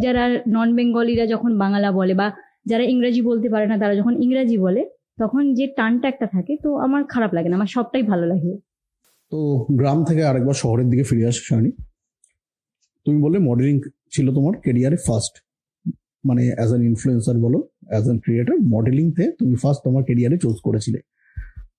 [0.00, 2.26] যারা নন বেঙ্গলিরা যখন বাংলা বলে বা
[2.66, 4.82] যারা ইংরাজি বলতে পারে না তারা যখন ইংরাজি বলে
[5.22, 8.52] তখন যে টানটা একটা থাকে তো আমার খারাপ লাগে না আমার সবটাই ভালো লাগে।
[9.32, 9.38] তো
[9.78, 11.70] গ্রাম থেকে আরেকবার শহরের দিকে ফিরে আসি শানি
[13.06, 13.74] তুমি বললে মডেলিং
[14.14, 15.34] ছিল তোমার কেরিয়ারে ফার্স্ট
[16.28, 17.58] মানে অ্যাজ অ্যান ইনফ্লুয়েন্সার বলো
[17.90, 21.00] অ্যাজ অ্যান ক্রিয়েটার মডেলিং তে তুমি ফার্স্ট তোমার কেরিয়ারে চুজ করেছিলে।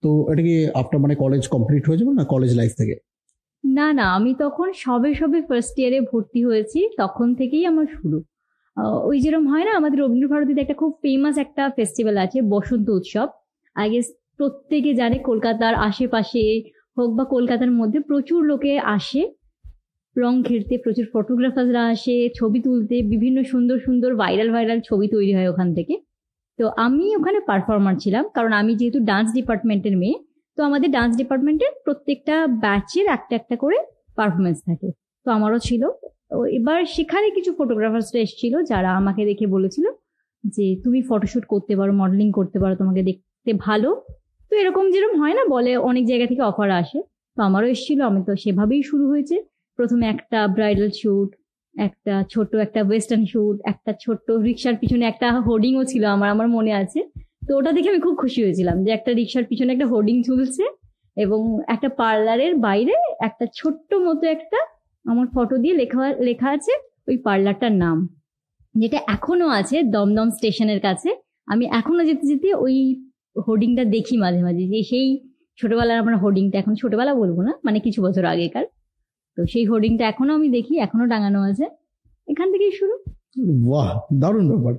[0.04, 2.96] তো এটা কি আপনার মানে কলেজ কমপ্লিট হয়ে যাবে না কলেজ লাইফ থেকে?
[3.64, 8.18] না না আমি তখন সবে সবে ফার্স্ট ইয়ারে ভর্তি হয়েছি তখন থেকেই আমার শুরু।
[9.10, 13.28] ওই যেরকম হয় না, আমাদের রবীন্দ্র একটা খুব ফেমাস একটা ফেস্টিভ্যাল আছে, বসন্ত উৎসব।
[13.76, 14.00] আগে
[14.38, 16.44] প্রত্যেকে জানে কলকাতার আশেপাশে
[16.98, 19.22] হোক বা কলকাতার মধ্যে প্রচুর লোকে আসে।
[20.16, 25.50] রং খেলতে প্রচুর ফটোগ্রাফাররা আসে, ছবি তুলতে, বিভিন্ন সুন্দর সুন্দর ভাইরাল ভাইরাল ছবি তৈরি হয়
[25.54, 25.94] ওখান থেকে।
[26.60, 30.18] তো আমি ওখানে পারফর্মার ছিলাম, কারণ আমি যেহেতু ডান্স ডিপার্টমেন্টের মেয়ে,
[30.58, 33.78] তো আমাদের ডান্স ডিপার্টমেন্টের প্রত্যেকটা ব্যাচের একটা একটা করে
[34.16, 34.88] পারফরমেন্স থাকে।
[35.26, 35.84] তো আমারও ছিল।
[36.58, 39.86] এবার সেখানে কিছু ফটোগ্রাফার্সরা এসেছিল যারা আমাকে দেখে বলেছিল
[40.44, 43.89] যে, তুমি ফটোশুট করতে পারো মডেলিং করতে পারো, তোমাকে দেখতে ভালো।
[44.52, 47.00] তো এরকম যেরকম হয় না, বলে অনেক জায়গা থেকে অফার আসে।
[47.38, 49.36] তো আমারও এসেছিল, আমি তো সেভাবেই শুরু হয়েছে।
[49.80, 51.30] প্রথমে একটা ব্রাইডাল শ্যুট
[51.76, 56.72] একটা ছোট একটা ওয়েস্টার্ন শ্যুট একটা ছোট্ট রিক্সার পিছনে একটা হোর্ডিংও ছিল আমার আমার মনে
[56.74, 57.00] আছে।
[57.48, 60.63] তো ওটা দেখে আমি খুব খুশি হয়েছিলাম যে একটা রিক্সার পিছনে একটা হোর্ডিং ঝুলছে
[61.17, 64.60] এবং একটা পার্লারের বাইরে একটা ছোট্ট মতো একটা
[65.06, 66.74] আমার ফটো দিয়ে লেখা লেখা আছে
[67.10, 67.98] ওই পার্লারটার নাম,
[68.76, 71.10] যেটা এখনও আছে দমদম স্টেশনের কাছে।
[71.48, 72.76] আমি এখনও যেতে যেতে ওই
[73.46, 75.08] হোর্ডিংটা দেখি মাঝে মাঝে, যে সেই
[75.60, 78.66] ছোটবেলার আমার হোর্ডিংটা, এখন ছোটবেলা বলব না মানে কিছু বছর আগেকার।
[79.38, 81.66] তো সেই হোর্ডিংটা এখনও আমি দেখি, এখনও টাঙানো আছে।
[82.28, 82.96] এখান থেকেই শুরু।
[83.72, 83.90] বাহ,
[84.22, 84.74] দারুণ ব্যাপার।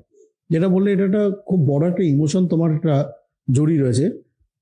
[0.51, 2.95] যেটা বললে, এটা একটা খুব বড় একটা ইমোশন তোমার একটা
[3.49, 4.07] জড়িয়ে রয়েছে।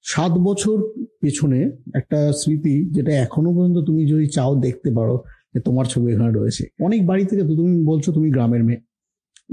[0.04, 0.76] সাত বছর
[1.20, 1.60] পেছনে
[1.94, 5.14] একটা স্মৃতি, যেটা এখনও পর্যন্ত তুমি যদি চাও দেখতে পারো
[5.54, 8.80] যে তোমার ছবি এখানে রয়েছে। অনেক বাড়ি থেকে তো তুমি বলছো তুমি গ্রামের মেয়ে।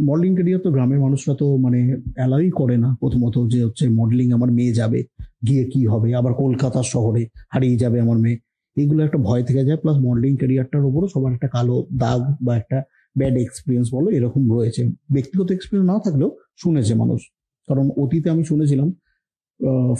[0.07, 1.79] মডেলিং ক্যারিয়ার তো গ্রামের মানুষরা তো মানে
[2.17, 4.99] অ্যালাউই করে না। প্রথমত যে হচ্ছে মডেলিং আমার মেয়ে যাবে,
[5.47, 6.09] গিয়ে কি হবে?
[6.19, 8.37] আবার কলকাতা শহরে হারিয়ে যাবে আমার মেয়ে।
[8.77, 12.77] এগুলো একটা ভয় থেকে যায়। প্লাস মডেলিং ক্যারিয়ারটার উপরও সবার একটা কালো দাগ বা একটা
[13.15, 14.81] ব্যাড এক্সপিরিয়েন্স বলো, এরকম রয়েছে।
[15.15, 16.29] ব্যক্তিগত এক্সপিরিয়েন্স না থাকলেও
[16.63, 17.21] শুনেছে মানুষ।
[17.67, 18.89] কারণ অতীতে আমি শুনেছিলাম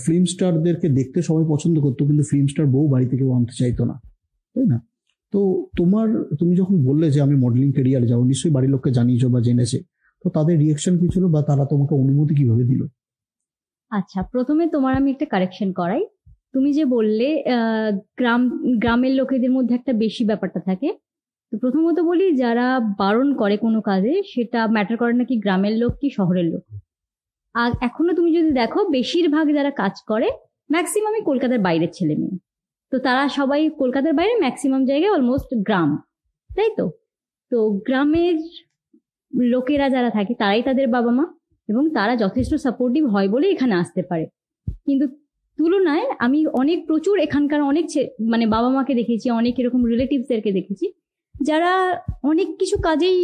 [0.05, 3.95] ফিল্ম স্টারদেরকে দেখতে সবাই পছন্দ করতো, কিন্তু ফিল্ম স্টার বউ বাড়ি থেকে আনতে চাইতো না।
[4.55, 4.77] তাই না?
[5.33, 5.39] তো
[5.79, 6.07] তোমার,
[6.39, 9.79] তুমি যখন বললে যে আমি মডেলিং ক্যারিয়ার যাব, নিশ্চয়ই বাড়ির লোককে জানিয়েছো বা জেনেছে,
[10.23, 12.81] তো তাদের রিয়েকশন কি ছিল বা তারা তোমাকে অনুমতি কীভাবে দিল?
[13.91, 16.03] আচ্ছা প্রথমে তোমার আমি একটা কারেকশন করাই।
[16.53, 17.27] তুমি যে বললে
[18.19, 18.41] গ্রাম,
[18.83, 20.89] গ্রামের লোকেদের মধ্যে একটা বেশি ব্যাপারটা থাকে,
[21.51, 22.67] তো প্রথমত বলি যারা
[23.01, 26.63] বারণ করে কোনো কাজে, সেটা ম্যাটার করে নাকি গ্রামের লোক কি শহরের লোক?
[27.55, 30.27] আর এখনও তুমি যদি দেখো, বেশিরভাগ যারা কাজ করে
[30.73, 32.37] ম্যাক্সিমামই কলকাতার বাইরের ছেলে মেয়ে
[32.91, 35.89] তো তারা সবাই কলকাতার বাইরে ম্যাক্সিমাম জায়গায় অলমোস্ট গ্রাম,
[36.49, 36.85] তাই তো?
[37.51, 38.35] তো গ্রামের
[39.33, 41.25] লোকেরা যারা থাকে, তারাই তাদের বাবা মা
[41.69, 44.25] এবং তারা যথেষ্ট সাপোর্টিভ হয় বলে এখানে আসতে পারে।
[44.87, 45.05] কিন্তু
[45.59, 47.85] তুলনায় আমি অনেক প্রচুর এখানকার অনেক
[48.29, 50.85] মানে বাবা মাকে দেখেছি, অনেক এরকম রিলেটিভসদেরকে দেখেছি,
[51.35, 51.71] যারা
[52.23, 53.19] অনেক কিছু কাজেই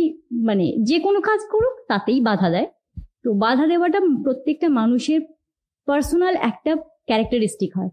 [0.50, 2.68] মানে যে কোনো কাজ করুক তাতেই বাধা দেয়।
[3.24, 5.22] তো বাধা দেওয়াটা প্রত্যেকটা মানুষের
[5.88, 6.72] পার্সোনাল একটা
[7.08, 7.92] ক্যারেক্টারিস্টিক হয়।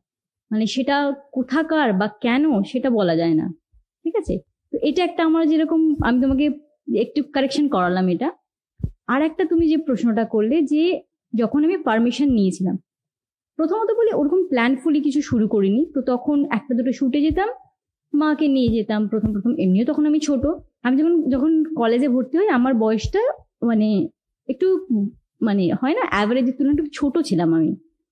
[0.51, 0.97] মানে সেটা
[1.37, 3.47] কোথাকার বা কেন সেটা বলা যায় না,
[4.05, 4.35] ঠিক আছে?
[4.73, 6.47] তো এটা একটা আমার যেরকম, আমি তোমাকে
[7.05, 8.29] একটু কারেকশন করালাম এটা।
[9.13, 10.83] আর একটা তুমি যে প্রশ্নটা করলে যে
[11.33, 12.77] যখন আমি পারমিশন নিয়েছিলাম,
[13.59, 17.49] প্রথমত বলি ওরকম প্ল্যানফুলি কিছু শুরু করিনি, তো তখন একটা দুটো শুটে যেতাম,
[18.13, 20.45] মাকে নিয়ে যেতাম প্রথম প্রথম, এমনিও তখন আমি ছোট।
[20.87, 23.23] আমি যখন যখন কলেজে ভর্তি হই, আমার বয়সটা
[23.71, 23.89] মানে
[24.49, 24.67] একটু
[25.47, 27.71] মানে হয় না অ্যাভারেজের তুলনায় একটু ছোট ছিলাম আমি।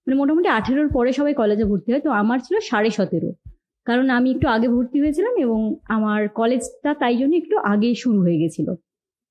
[0.09, 3.31] মানে মোটামুটি আঠেরোর পরে সবাই কলেজে ভর্তি হয়, তো আমার ছিল সাড়ে সতেরো।
[3.87, 5.61] কারণ আমি একটু আগে ভর্তি হয়েছিলাম এবং
[5.97, 8.69] আমার কলেজটা তাই জন্য একটু আগে শুরু হয়ে গেছিল।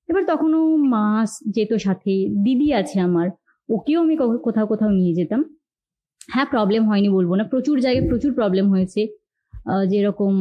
[0.08, 0.62] এবার তখনও
[0.94, 2.12] মাস যেত সাথে,
[2.44, 3.26] দিদি আছে আমার,
[3.68, 4.14] ওকেও আমি
[4.46, 5.40] কোথাও কোথাও নিয়ে যেতাম।
[6.34, 9.00] হ্যাঁ প্রবলেম হয়নি বলব না, প্রচুর জায়গায় প্রচুর প্রবলেম হয়েছে।
[9.92, 10.34] যেরকম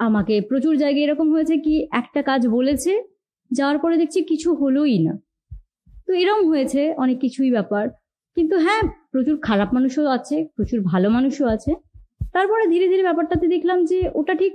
[0.00, 2.92] আমাকে প্রচুর জায়গায় এরকম হয়েছে কি, একটা কাজ বলেছে,
[3.50, 5.14] যাওয়ার পরে দেখছি কিছু হলোই না।
[6.06, 7.84] তো এরকম হয়েছে অনেক কিছুই ব্যাপার।
[8.36, 11.72] কিন্তু হ্যাঁ প্রচুর খারাপ মানুষও আছে, প্রচুর ভালো মানুষও আছে।
[12.34, 14.52] তারপরে ধীরে ধীরে ব্যাপারটাতে দেখলাম যে ওটা ঠিক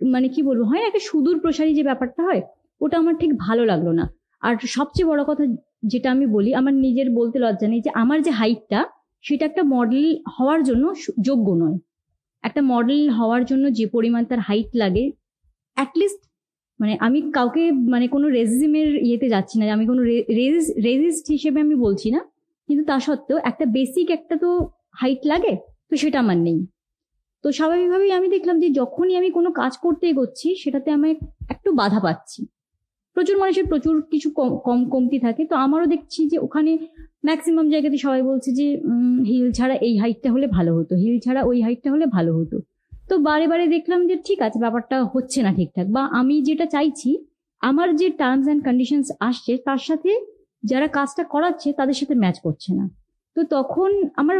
[0.00, 2.42] মানে কি বলব, হয় না একটা সুদূর প্রসারী যে ব্যাপারটা হয়,
[2.84, 4.04] ওটা আমার ঠিক ভালো লাগল না।
[4.42, 5.44] আর সবচেয়ে বড় কথা
[5.92, 8.80] যেটা আমি বলি, আমার নিজের বলতে লজ্জা নেই যে আমার যে হাইটটা,
[9.24, 10.84] সেটা একটা মডেল হওয়ার জন্য
[11.28, 11.76] যোগ্য নয়।
[12.44, 15.04] একটা মডেল হওয়ার জন্য যে পরিমাণ তার হাইট লাগে
[15.76, 16.20] অ্যাটলিস্ট
[16.80, 20.02] মানে আমি কাউকে মানে কোনো রেজিমের ইয়েতে যাচ্ছি না, আমি কোনো
[20.88, 22.20] রেজিস্ট হিসেবে আমি বলছি না।
[22.68, 24.50] কিন্তু তা সত্ত্বেও একটা বেসিক একটা তো
[25.00, 25.52] হাইট লাগে,
[25.88, 26.58] তো সেটা আমার নেই।
[27.44, 31.08] তো স্বাভাবিকভাবেই আমি দেখলাম যে যখনই আমি কোনো কাজ করতে এগোচ্ছি, সেটাতে আমি
[31.54, 32.40] একটু বাধা পাচ্ছি।
[33.16, 36.72] প্রচুর মানুষের প্রচুর কিছু কম কম কমতি থাকে, তো আমারও দেখছি যে ওখানে
[37.28, 38.66] ম্যাক্সিমাম জায়গাতে সবাই বলছে যে
[39.28, 42.56] হিল ছাড়া এই হাইটটা হলে ভালো হতো হিল ছাড়া ওই হাইটটা হলে ভালো হতো।
[43.08, 47.10] তো বারে বারে দেখলাম যে ঠিক আছে, ব্যাপারটা হচ্ছে না ঠিকঠাক, বা আমি যেটা চাইছি,
[47.62, 50.10] আমার যে টার্মস অ্যান্ড কন্ডিশনস আসছে, তার সাথে
[50.70, 52.84] যারা কাজটা করাচ্ছে তাদের সাথে ম্যাচ করছে না।
[53.36, 54.36] তো তখন আমার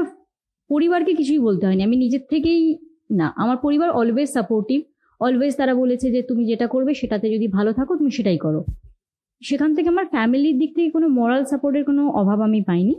[0.70, 2.62] পরিবারকে কিছুই বলতে হয়নি। আমি নিজের থেকেই
[3.20, 4.80] না, আমার পরিবার অলওয়েজ সাপোর্টিভ
[5.20, 8.60] অলওয়েজ তারা বলেছে যে তুমি যেটা করবে সেটাতে যদি ভালো থাকো তুমি সেটাই করো।
[9.42, 12.94] সেখান থেকে আমার ফ্যামিলির দিক থেকে কোনো মরাল সাপোর্টের কোনো অভাব আমি পাইনি।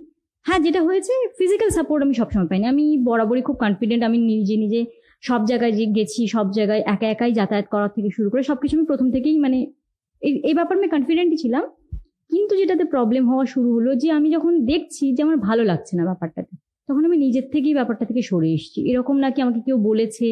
[0.45, 4.81] হ্যাঁ যেটা হয়েছে ফিজিক্যাল সাপোর্ট আমি সবসময় পাইনি। আমি বরাবরই খুব কনফিডেন্ট আমি নিজে নিজে
[5.23, 8.85] সব জায়গায় যে গেছি, সব জায়গায় একা একাই যাতায়াত করার থেকে শুরু করে সবকিছু আমি
[8.91, 9.57] প্রথম থেকেই মানে
[10.49, 11.63] এই ব্যাপারে আমি কনফিডেন্টই ছিলাম।
[12.29, 16.03] কিন্তু যেটাতে প্রবলেম হওয়া শুরু হলো যে আমি যখন দেখছি যে আমার ভালো লাগছে না
[16.05, 16.53] ব্যাপারটাতে
[16.89, 20.25] তখন আমি নিজের থেকেই ব্যাপারটা থেকে সরে এসেছি। এরকম নাকি আমাকে কেউ বলেছে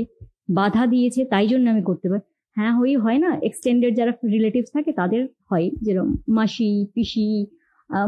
[0.49, 2.23] বাধা দিয়েছে তাই জন্য আমি করতে পারি।
[2.57, 3.29] হ্যাঁ হই হয় না?
[3.41, 7.27] এক্সটেন্ডেড যারা রিলেটিভস থাকে তাদের হয় যেরকম মাসি পিসি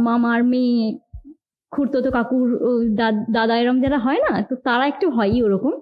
[0.02, 0.78] মামার মেয়ে
[1.72, 2.70] খুড়তো কাকুর ও,
[3.36, 5.74] দাদা এরম যারা হয় না তো তারা একটু হয়ই ওরকম।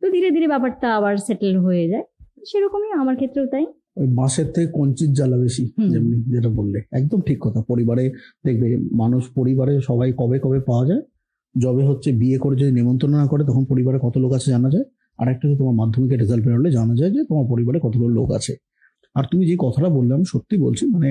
[0.00, 2.04] তো ধীরে ধীরে ব্যাপারটা আবার সেটেল হয়ে যায়।
[2.46, 3.64] সেরকমই আমার ক্ষেত্রেও তাই।
[3.98, 8.04] ওই বাঁশের থেকে কঞ্চিত জ্বালা বেশি যেমনি যেটা বললে। একদম ঠিক কথা। পরিবারে
[8.46, 11.02] দেখবে মানুষ পরিবারে সবাই কবে কবে পাওয়া যায়?
[11.54, 14.84] যবে হচ্ছে বিয়ে করে যদি নিমন্ত্রণ না করে তখন পরিবারে কত লোক আছে জানা যায়?
[15.18, 18.52] আর একটা তোমার মাধ্যমিকের রেজাল্ট বেরোলে জানা যায় যে তোমার পরিবারে কতগুলো লোক আছে।
[19.16, 21.08] আর তুমি যে কথাটা বললে আমি সত্যি বলছি মানে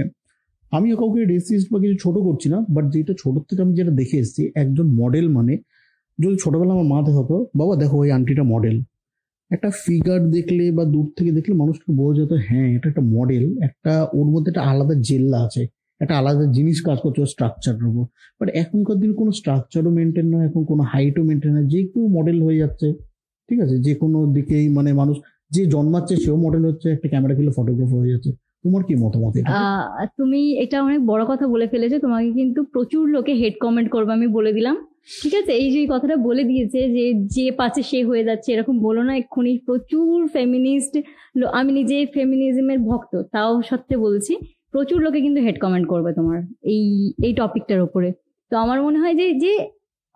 [0.72, 4.18] আমিও কাউকে রেসিস্ট বা কিছু ছোট করছি না বাট যেটা ছোট থেকে আমি যেটা দেখে
[4.18, 5.54] এসেছি একজন মডেল মানে
[6.20, 8.78] যদি ছোটবেলা আমার মা হতো বাবা দেখো ওই আন্টিটা মডেল
[9.52, 13.94] একটা ফিগার দেখলে বা দূর থেকে দেখলে মানুষকে বোঝা যেত হ্যাঁ এটা একটা মডেল একটা
[14.14, 15.62] ওর মধ্যে একটা আলাদা জেল্লা আছে,
[16.02, 18.06] একটা আলাদা জিনিস কাজ করছে স্ট্রাকচারের উপর।
[18.40, 22.38] বাট এখনকার দিনে কোনো স্ট্রাকচারও মেনটেন নয়, এখন কোনো হাইটও মেনটেন নয়, যে কেউ মডেল
[22.44, 22.88] হয়ে যাচ্ছে,
[23.50, 23.76] ঠিক আছে?
[23.80, 25.18] যে কোনো দিকেই মানে মানুষ,
[25.52, 28.32] যে জন্মাচ্ছে সেও মডেল হচ্ছে, একটা ক্যামেরা কিলো ফটোগ্রাফার হয়ে যাচ্ছে।
[28.64, 29.34] তোমার কি মতামত
[30.20, 34.28] তুমি এটা অনেক বড় কথা বলে ফেলেছো, তোমাকে কিন্তু প্রচুর লোকে হেড কমেন্ট করবে, আমি
[34.38, 34.76] বলে দিলাম।
[35.22, 35.52] ঠিক আছে?
[35.62, 39.52] এই যে কথাটা বলে দিয়েছে যে যে পাচ্ছে সে হয়ে যাচ্ছে, এরকম বলো না, এক্ষুনি
[39.68, 40.94] প্রচুর ফেমিনিস্ট
[41.60, 44.34] আমি নিজে ফেমিনিজমের ভক্ত, তাও সত্ত্বে বলছি,
[44.74, 46.40] প্রচুর লোকে কিন্তু হেড কমেন্ট করবে তোমার
[46.74, 46.84] এই
[47.28, 48.10] এই টপিকটার উপরে।
[48.52, 49.52] তো আমার মনে হয় যে যে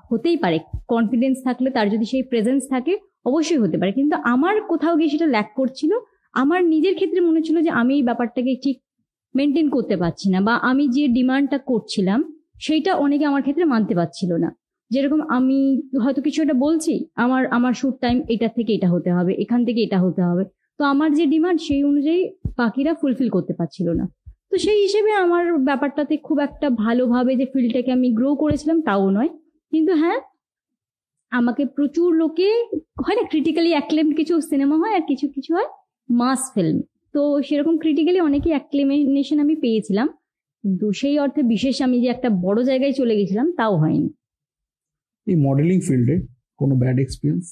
[0.09, 0.57] হতেই পারে
[0.93, 2.93] কনফিডেন্স থাকলে তার যদি সেই প্রেজেন্স থাকে,
[3.29, 5.91] অবশ্যই হতে পারে। কিন্তু আমার কোথাও গিয়ে সেটা ল্যাক করছিল
[6.33, 8.77] আমার নিজের ক্ষেত্রে মনে হচ্ছিল যে আমি এই ব্যাপারটাকে ঠিক
[9.35, 12.19] মেনটেন করতে পারছি না বা আমি যে ডিমান্ডটা করছিলাম,
[12.59, 14.49] সেইটা অনেকে আমার ক্ষেত্রে মানতে পারছিল না।
[14.91, 15.59] যেরকম আমি
[16.03, 19.79] হয়তো কিছু একটা বলছি, আমার আমার শুট টাইম এটা থেকে এটা হতে হবে, এখান থেকে
[19.83, 20.43] এটা হতে হবে।
[20.79, 22.21] তো আমার যে ডিমান্ড সেই অনুযায়ী
[22.57, 24.05] পাখিরা ফুলফিল করতে পারছিল না।
[24.51, 29.29] তো সেই হিসেবে আমার ব্যাপারটাতে খুব একটা ভালোভাবে যে ফিল্ডটাকে আমি গ্রো করেছিলাম, তাও নয়।
[29.73, 30.19] কিন্তু হ্যাঁ
[31.31, 32.49] আমাকে প্রচুর লোকে,
[33.05, 35.69] হয় না ক্রিটিক্যালি অ্যাক্লেম কিছু সিনেমা হয় আর কিছু কিছু হয়
[36.09, 36.77] মাস ফিল্ম।
[37.15, 40.07] তো সেরকম ক্রিটিক্যালি অনেকই অ্যাক্লেমেশন আমি পেয়েছিলাম।
[40.63, 44.09] কিন্তু সেই অর্থে বিশেষ আমি যে একটা বড় জায়গায় চলে গেছিলাম তাও হয়নি।
[45.27, 46.15] এই মডেলিং ফিল্ডে
[46.59, 47.45] কোনো ব্যাড এক্সপিরিয়েন্স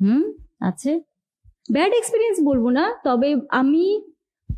[0.00, 0.22] হুম
[0.60, 0.92] আছে।
[1.70, 3.84] ব্যাড এক্সপিরিয়েন্স বলব না তবে আমি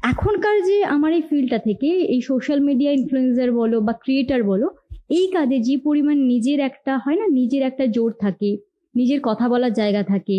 [0.04, 4.66] এখনকার যে আমার এই ফিল্ডটা থেকে এই সোশ্যাল মিডিয়া ইনফ্লুয়েন্সার বলো বা ক্রিয়েটার বলো
[5.10, 8.50] এই কাজে যে পরিমাণ নিজের একটা হয় না নিজের একটা জোর থাকে
[8.94, 10.38] নিজের কথা বলার জায়গা থাকে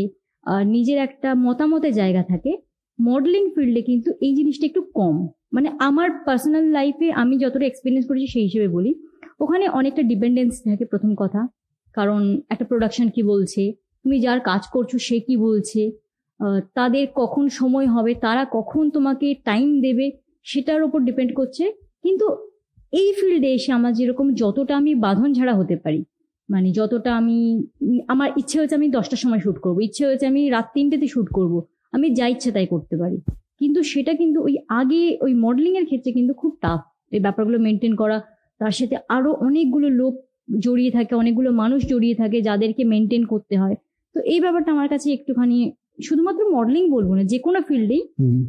[0.66, 2.52] নিজের একটা মতামতের জায়গা থাকে।
[3.02, 8.28] মডেলিং ফিল্ডে কিন্তু এই জিনিসটা একটু কম। মানে আমার পার্সোনাল লাইফে আমি যতটা এক্সপিরিয়েন্স করেছি
[8.28, 8.92] সেই হিসেবে বলি।
[9.40, 11.48] ওখানে অনেকটা ডিপেন্ডেন্সি থাকে প্রথম কথা।
[11.94, 13.74] কারণ একটা প্রোডাকশন কি বলছে?
[14.04, 15.92] তুমি যার কাজ করছ সে কি বলছে?
[16.74, 18.14] তাদের কখন সময় হবে?
[18.16, 20.12] তারা কখন তোমাকে টাইম দেবে?
[20.44, 21.72] সেটার উপর ডিপেন্ড করছে।
[22.04, 22.26] কিন্তু
[22.94, 26.04] এই ফিল্ডে এসে আমার যেরকম যতটা আমি বাঁধন ছাড়া হতে পারি
[26.52, 27.38] মানে যতটা আমি
[28.08, 31.54] আমার ইচ্ছে হয়েছে আমি দশটার সময় শ্যুট করব। ইচ্ছে হয়েছে আমি রাত তিনটেতে শ্যুট করব।
[31.94, 33.18] আমি যা ইচ্ছে তাই করতে পারি।
[33.60, 36.80] কিন্তু সেটা কিন্তু ওই আগে ওই মডেলিং এর ক্ষেত্রে কিন্তু খুব টাফ
[37.12, 38.18] এই ব্যাপারগুলো মেনটেন করা
[38.62, 40.14] তার সাথে আরও অনেকগুলো লোক
[40.66, 43.76] জড়িয়ে থাকে অনেকগুলো মানুষ জড়িয়ে থাকে যাদেরকে মেনটেন করতে হয়।
[44.16, 45.58] তো এই ব্যাপারটা আমার কাছে একটুখানি
[46.02, 48.02] শুধুমাত্র মডেলিং বলব না যে কোনো ফিল্ডেই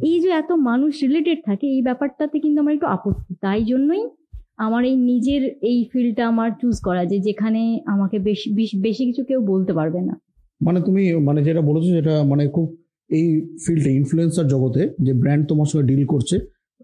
[0.07, 4.03] এই যে এত মানুষ রিলেটেড থাকে এই ব্যাপারটাতে কিন্তু আমার একটু আপত্তি। তাই জন্যই
[4.59, 8.47] আমার এই নিজের এই ফিল্ডটা আমার চুজ করা যে যেখানে আমাকে বেশি
[8.81, 10.13] বেশি কিছু কেউ বলতে পারবে না।
[10.61, 12.77] মানে তুমি মানে যেটা বলেছ যেটা মানে খুব
[13.09, 16.35] এই ফিল্ডে ইনফ্লুয়েন্সার জগতে যে ব্র্যান্ড তোমার সঙ্গে ডিল করছে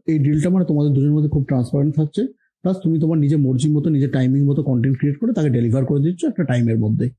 [0.07, 2.27] এই ডিলটা মানে তোমাদের দুজনের মধ্যে খুব ট্রান্সপারেন্ট থাকছে।
[2.63, 5.99] প্লাস তুমি তোমার নিজের মর্জির মতো নিজের টাইমিং মতো কন্টেন্ট ক্রিয়েট করে তাকে ডেলিভার করে
[5.99, 7.09] দিচ্ছ একটা টাইমের মধ্যে।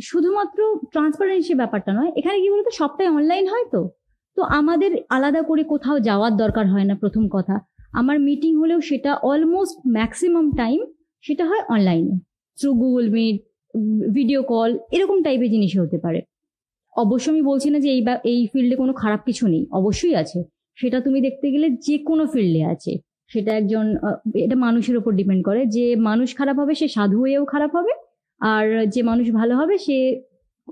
[0.00, 0.58] শুধুমাত্র
[0.92, 3.88] ট্রান্সপারেন্সি ব্যাপারটা নয় এখানে কি বলতো সবটাই অনলাইন হয় তো?
[4.36, 7.54] তো আমাদের আলাদা করে কোথাও যাওয়ার দরকার হয় না প্রথম কথা।
[7.92, 10.78] আমার মিটিং হলেও সেটা অলমোস্ট ম্যাক্সিমাম টাইম
[11.24, 12.14] সেটা হয় অনলাইনে
[12.58, 13.36] through Google meet
[14.16, 16.20] video call এরকম টাইপের জিনিস হতে পারে।
[16.94, 20.38] অবশ্য আমি বলছি না যে এই এই ফিল্ডে কোনো খারাপ কিছু নেই, অবশ্যই আছে।
[20.78, 22.92] সেটা তুমি দেখতে গেলে যে কোনো ফিল্ডে আছে।
[23.30, 23.84] সেটা একজন
[24.44, 27.92] এটা মানুষের উপর ডিপেন্ড করে। যে মানুষ খারাপ হবে, সে সাধু হয়েও খারাপ হবে।
[28.40, 29.96] আর যে মানুষ ভালো হবে, সে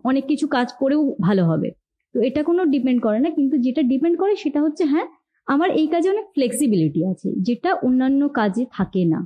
[0.05, 1.69] অনেক কিছু কাজ করেও ভালো হবে।
[2.15, 5.07] তো এটা কোনো ডিপেন্ড করে না, কিন্তু যেটা ডিপেন্ড করে সেটা হচ্ছে হ্যাঁ
[5.49, 9.21] আমার এই কাজে অনেক ফ্লেক্সিবিলিটি আছে যেটা অন্যান্য কাজে থাকে না।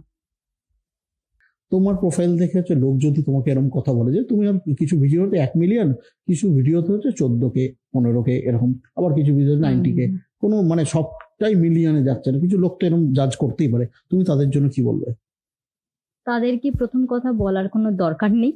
[1.72, 4.42] তোমার প্রোফাইল দেখে হচ্ছে লোক যদি তোমাকে এরকম কথা বলে যে তুমি
[4.74, 5.88] কিছু ভিডিওতে এক মিলিয়ন
[6.28, 10.04] কিছু ভিডিওতে হচ্ছে চোদ্দ কে পনেরো কে এরকম আবার কিছু ভিডিও নাইনটি কে
[10.40, 14.50] কোনো মানে সবটাই মিলিয়নে যাচ্ছে না কিছু লোক তো এরকম জাজ করতেই পারে তুমি তাদের
[14.50, 15.08] জন্য কি বলবে?
[16.26, 18.52] তাদেরকে প্রথম কথা বলার কোনো দরকার নেই।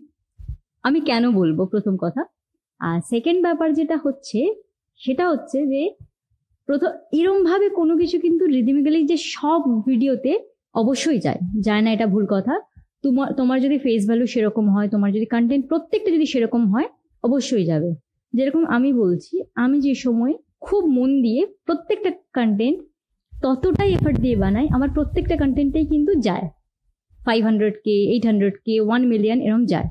[0.83, 2.22] আমি কেন বলব প্রথম কথা?
[2.81, 4.40] আর সেকেন্ড ব্যাপার যেটা হচ্ছে
[5.00, 5.83] সেটা হচ্ছে যে
[6.66, 10.33] প্রথম এরম ভাবে কোনো কিছু কিন্তু রিদিমিক্যালি যে সব ভিডিওতে
[10.74, 12.55] অবশ্যই যায়। যায় না এটা ভুল কথা।
[13.03, 16.88] তোমার তোমার যদি ফেস ভ্যালু সেরকম হয়, তোমার যদি কন্টেন্ট প্রত্যেকটা যদি সেরকম হয়,
[17.24, 17.90] অবশ্যই যাবে।
[18.33, 22.79] যেরকম আমি বলছি, আমি যে সময় খুব মন দিয়ে প্রত্যেকটা কন্টেন্ট
[23.42, 26.48] ততটাই এফার্ট দিয়ে বানাই, আমার প্রত্যেকটা কন্টেন্টেই কিন্তু যায়।
[27.24, 29.88] Five hundred K eight hundred K one million এরম যায়।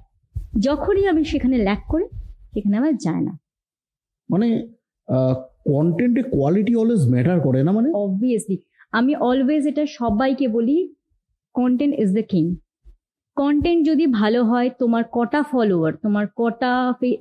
[0.59, 2.05] যখনই আমি সেখানে ল্যাক করি,
[2.53, 3.39] সেখানে আমার যায় না।
[4.29, 4.47] মানে
[5.65, 7.89] কন্টেন্টে কোয়ালিটি অলওয়েজ ম্যাটার করে, না মানে?
[8.05, 8.55] অবভিয়াসলি
[8.97, 10.77] আমি অলওয়েজ এটা সবাইকে বলি
[11.55, 12.45] content is the king
[13.37, 16.71] content যদি ভালো হয়, তোমার কটা ফলোয়ার তোমার কটা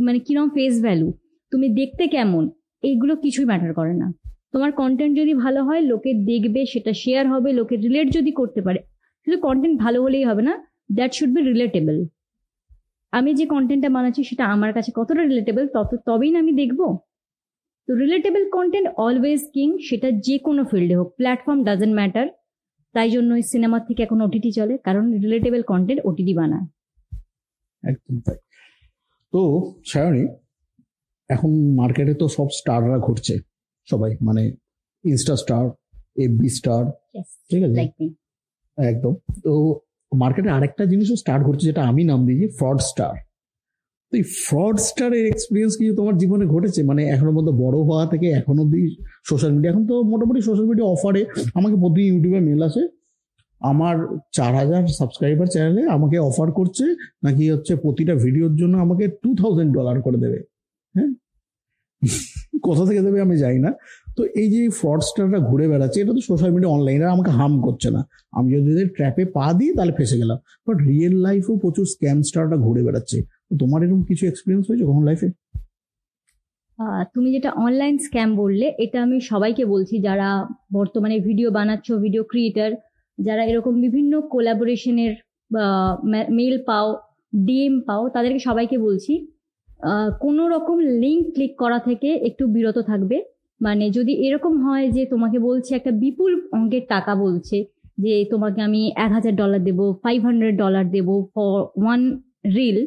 [0.06, 1.08] মানে কিরম ফেস ভ্যালু
[1.52, 2.42] তুমি দেখতে কেমন,
[2.88, 4.06] এইগুলো কিছুই ম্যাটার করে না।
[4.52, 8.80] তোমার কন্টেন্ট যদি ভালো হয়, লোকে দেখবে, সেটা শেয়ার হবে, লোকে রিলেট যদি করতে পারে,
[9.24, 10.54] শুধু কন্টেন্ট ভালো হলেই হবে না
[10.96, 11.96] দ্যাট শুড বি রিলেটেবল
[13.12, 16.80] আমি যে কন্টেন্টটা বানাচ্ছি, সেটা আমার কাছে কতটা রিলেটেবল তত, তবেই না আমি দেখব।
[17.92, 22.26] তো রিলেটেবল কন্টেন্ট অলওয়েজ কিং সেটা যে কোনো ফিল্ডে হোক প্ল্যাটফর্ম ডাজেন্ট ম্যাটার
[22.94, 26.66] তাই জন্যই সিনেমার থেকে এখন ওটিটি চলে কারণ রিলেটেবল কন্টেন্ট ওটিটি বানায়।
[27.82, 28.38] একদম তাই।
[29.32, 29.40] তো
[29.90, 30.24] সায়নী
[31.30, 31.50] এখন
[31.80, 33.34] মার্কেটে তো সব স্টাররা ঘুরছে
[33.88, 34.42] সবাই মানে
[35.04, 35.64] ইনস্টা স্টার
[36.24, 36.82] এফবি স্টার
[37.50, 37.80] ঠিক আছে?
[38.78, 39.12] একদম।
[39.44, 39.52] তো
[40.12, 43.14] মার্কেটে আরেকটা জিনিসও স্টার্ট করছে যেটা আমি নাম দিয়েছি ফ্রড স্টার
[44.12, 48.26] তো এই ফ্রড স্টারের এক্সপিরিয়েন্স কি তোমার জীবনে ঘটেছে। মানে এখনও পর্যন্ত বড় হওয়া থেকে
[48.30, 52.88] এখন অব্দি সোশ্যাল মিডিয়া এখন তো মোটামুটি সোশ্যাল মিডিয়া অফারে আমাকে প্রতিদিন ইউটিউবে মেল আসে।
[53.60, 53.96] আমার
[54.32, 56.84] চার হাজার সাবস্ক্রাইবার চ্যানেলে আমাকে অফার করছে,
[57.24, 60.38] নাকি হচ্ছে প্রতিটা ভিডিওর জন্য আমাকে টু থাউজেন্ড ডলার করে দেবে।
[60.94, 61.10] হ্যাঁ?
[62.62, 63.72] কোথা থেকে দেবে আমি যাই না।
[64.16, 68.06] তো এই যে ফ্রডস্টাররা ঘুরে বেড়াচ্ছে, এটা তো সোশ্যাল মিডিয়া অনলাইনে আমাকে হার্ম করছে না।
[68.32, 72.82] আমি যদি ট্র্যাপে পা দিই, তাহলে ফেসে গেলাম। বাট রিয়েল লাইফেও প্রচুর স্ক্যাম স্টাররা ঘুরে
[72.82, 73.22] বেড়াচ্ছে।
[73.60, 75.28] তোমার এরকম কিছু এক্সপিরিয়েন্স হয়েছে কখন লাইফে
[77.14, 80.28] তুমি যেটা অনলাইন স্ক্যাম বললে, এটা আমি সবাইকে বলছি যারা
[80.76, 82.72] বর্তমানে ভিডিও বানাচ্ছ ভিডিও ক্রিয়েটার
[83.18, 85.12] যারা এরকম বিভিন্ন কোলাবোরেশনের
[86.38, 86.86] মেল পাও
[87.46, 89.12] ডিএম পাও, তাদেরকে সবাইকে বলছি
[90.24, 93.16] কোনো রকম লিঙ্ক ক্লিক করা থেকে একটু বিরত থাকবে।
[93.60, 97.56] মানে যদি এরকম হয় যে তোমাকে বলছে একটা বিপুল অঙ্কের টাকা বলছে,
[98.04, 102.00] যে তোমাকে আমি এক হাজার ডলার দেবো ফাইভ হান্ড্রেড ডলার দেবো ফর ওয়ান
[102.56, 102.78] রিল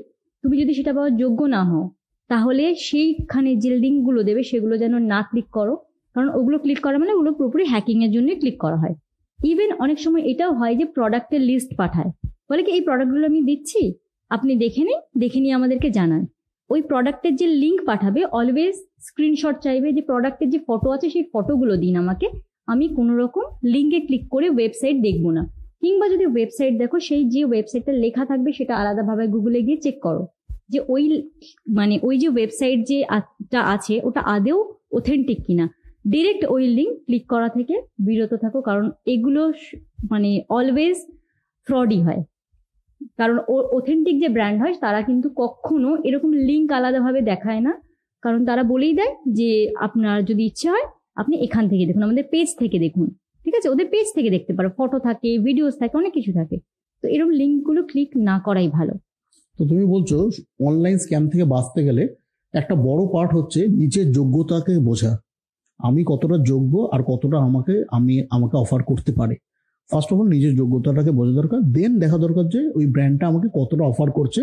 [0.45, 1.89] তুমি যদি সেটা পাওয়ার যোগ্য না হও,
[2.29, 5.73] তাহলে সেইখানে যে লিঙ্কগুলো দেবে সেগুলো যেন না ক্লিক করো।
[6.15, 8.95] কারণ ওগুলো ক্লিক করা মানে ওগুলো পুরোপুরি হ্যাকিং এর জন্য ক্লিক করা হয়।
[9.39, 12.09] ইভেন অনেক সময় এটাও হয় যে প্রোডাক্টের লিস্ট পাঠায়।
[12.49, 13.81] বলে কি, এই প্রোডাক্টগুলো আমি দিচ্ছি,
[14.29, 16.21] আপনি দেখে নিন, দেখে নিয়ে আমাদেরকে জানান।
[16.69, 21.73] ওই প্রোডাক্টের যে লিঙ্ক পাঠাবে অলওয়েজ স্ক্রিনশট চাইবে যে প্রোডাক্টের যে ফটো আছে, সেই ফটোগুলো
[21.77, 22.27] দিন আমাকে।
[22.67, 25.43] আমি কোনো রকম লিঙ্কে ক্লিক করে ওয়েবসাইট দেখব না।
[25.81, 30.23] কিংবা যদি ওয়েবসাইট দেখো, সেই যে ওয়েবসাইটটা লেখা থাকবে, সেটা আলাদাভাবে গুগলে গিয়ে চেক করো।
[30.69, 31.03] যে ওই
[31.69, 32.97] মানে ওই যে ওয়েবসাইট যে
[33.73, 34.57] আছে, ওটা আদেও
[34.97, 35.65] অথেন্টিক কিনা।
[36.07, 39.41] ডিরেক্ট ওই লিঙ্ক ক্লিক করা থেকে বিরত থাকো, কারণ এগুলো
[40.11, 40.97] মানে অলওয়েজ
[41.67, 42.21] ফ্রডই হয়।
[43.17, 43.37] কারণ
[43.77, 47.73] অথেন্টিক যে ব্র্যান্ড হয়, তারা কিন্তু কখনো এরকম লিঙ্ক আলাদাভাবে দেখায় না।
[48.23, 49.49] কারণ তারা বলেই দেয় যে
[49.85, 50.85] আপনার যদি ইচ্ছে হয়,
[51.15, 53.07] আপনি এখান থেকে দেখুন, আমাদের পেজ থেকে দেখুন।
[53.43, 53.67] ঠিক আছে?
[53.69, 56.57] ওদের পেজ থেকে দেখতে পারো। ফটো থাকে ভিডিওস থাকে, অনেক কিছু থাকে।
[57.03, 58.93] তো এরকম লিঙ্কগুলো ক্লিক না করাই ভালো।
[59.59, 60.17] তো তুমি বলছো
[60.67, 62.03] অনলাইন স্ক্যাম থেকে বাঁচতে গেলে
[62.53, 65.11] একটা বড় পার্ট হচ্ছে নিজের যোগ্যতাকে বোঝা।
[65.79, 69.35] আমি কতটা যোগ্য আর কতটা আমাকে, আমি, আমাকে অফার করতে পারে।
[69.89, 73.83] ফার্স্ট অফ অল নিজের যোগ্যতাটাকে বোঝা দরকার। দেন দেখা দরকার যে ওই ব্র্যান্ডটা আমাকে কতটা
[73.91, 74.41] অফার করছে,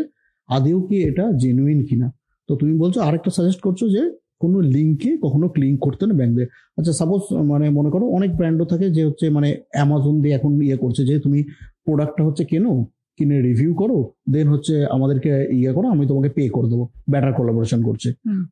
[0.49, 2.09] আদেও কি এটা জেনুইন কিনা।
[2.49, 4.03] তো তুমি বলছো, আরেকটা সাজেস্ট করছ যে
[4.43, 6.35] কোনো লিঙ্কে কখনো ক্লিক করতে না ব্যাংক
[6.79, 10.79] আচ্ছা সাপোজ মানে মনে করো অনেক ব্র্যান্ডও থাকে যে হচ্ছে মানে অ্যামাজন দিয়ে এখন ইয়ে
[10.83, 11.41] করছে, যে তুমি
[11.87, 12.73] প্রোডাক্টটা হচ্ছে কেনো
[13.19, 13.99] কিনে রিভিউ করো
[14.33, 18.09] দেন হচ্ছে আমাদেরকে ইয়ে করো আমি তোমাকে পে করে দেবো। ব্যাটার কোলাবোরেশন করছে।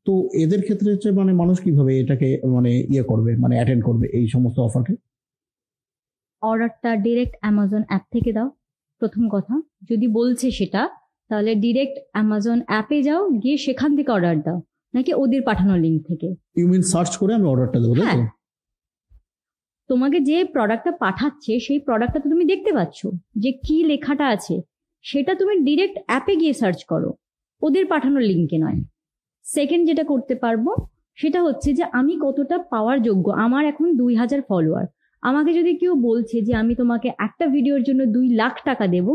[0.07, 4.27] তো এদের ক্ষেত্রে হচ্ছে মানে মানুষ কীভাবে এটাকে মানে ইয়ে করবে মানে অ্যাটেন্ড করবে এই
[4.29, 4.95] সমস্ত অফারকে
[6.43, 8.49] অর্ডারটা ডিরেক্ট অ্যামাজন অ্যাপ থেকে দাও
[9.03, 9.55] প্রথম কথা।
[9.91, 10.83] যদি বলছে সেটা
[11.31, 14.59] তাহলে ডিরেক্ট অ্যামাজন অ্যাপে যাও গিয়ে সেখান থেকে অর্ডার দাও।
[14.95, 16.29] নাকি ওদের পাঠানো লিঙ্ক থেকে?
[16.57, 18.11] ইউ মিন সার্চ করে আমি অর্ডারটা দেবো তাই তো?
[18.11, 18.29] হ্যাঁ।
[19.91, 22.99] তোমাকে যে প্রোডাক্টটা পাঠাচ্ছে সেই প্রোডাক্টটা তো তুমি দেখতে পাচ্ছ
[23.43, 24.57] যে কি লেখাটা আছে
[25.05, 27.11] সেটা তুমি ডিরেক্ট অ্যাপে গিয়ে সার্চ করো।
[27.63, 28.79] ওদের পাঠানো লিঙ্কে নয়।
[29.45, 30.67] সেকেন্ড যেটা করতে পারব
[31.19, 34.87] সেটা হচ্ছে যে আমি কতটা পাওয়ার যোগ্য আমার এখন দুই হাজার ফলোয়ার
[35.23, 39.07] আমাকে যদি কেউ বলছে যে আমি তোমাকে একটা ভিডিওর জন্য দুই লাখ টাকা দেব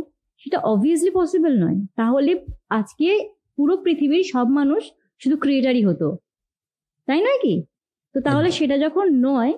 [0.44, 2.32] সেটা অবভিয়াসলি পসিবল নয়। তাহলে
[2.78, 3.08] আজকে
[3.58, 4.82] পুরো পৃথিবীর সব মানুষ
[5.22, 6.08] শুধু ক্রিয়েটারই হতো।
[7.08, 7.56] তাই নয় কি?
[8.16, 9.54] তো তাহলে সেটা যখন নয়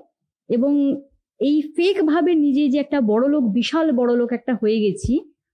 [0.49, 1.01] এবং
[1.39, 5.13] এই ফেক ভাবে নিজে যে একটা বড় লোক বিশাল বড় লোক একটা হয়ে গেছি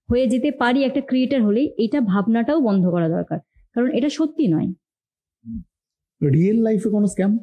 [0.10, 3.40] হয়ে যেতে পারি একটা ক্রিয়েটার হলেই এটা ভাবনাটাও বন্ধ করা দরকার।
[3.76, 4.70] কারণ এটা সত্যি নয়।
[6.34, 7.40] রিয়েল লাইফে কোনো স্ক্যাম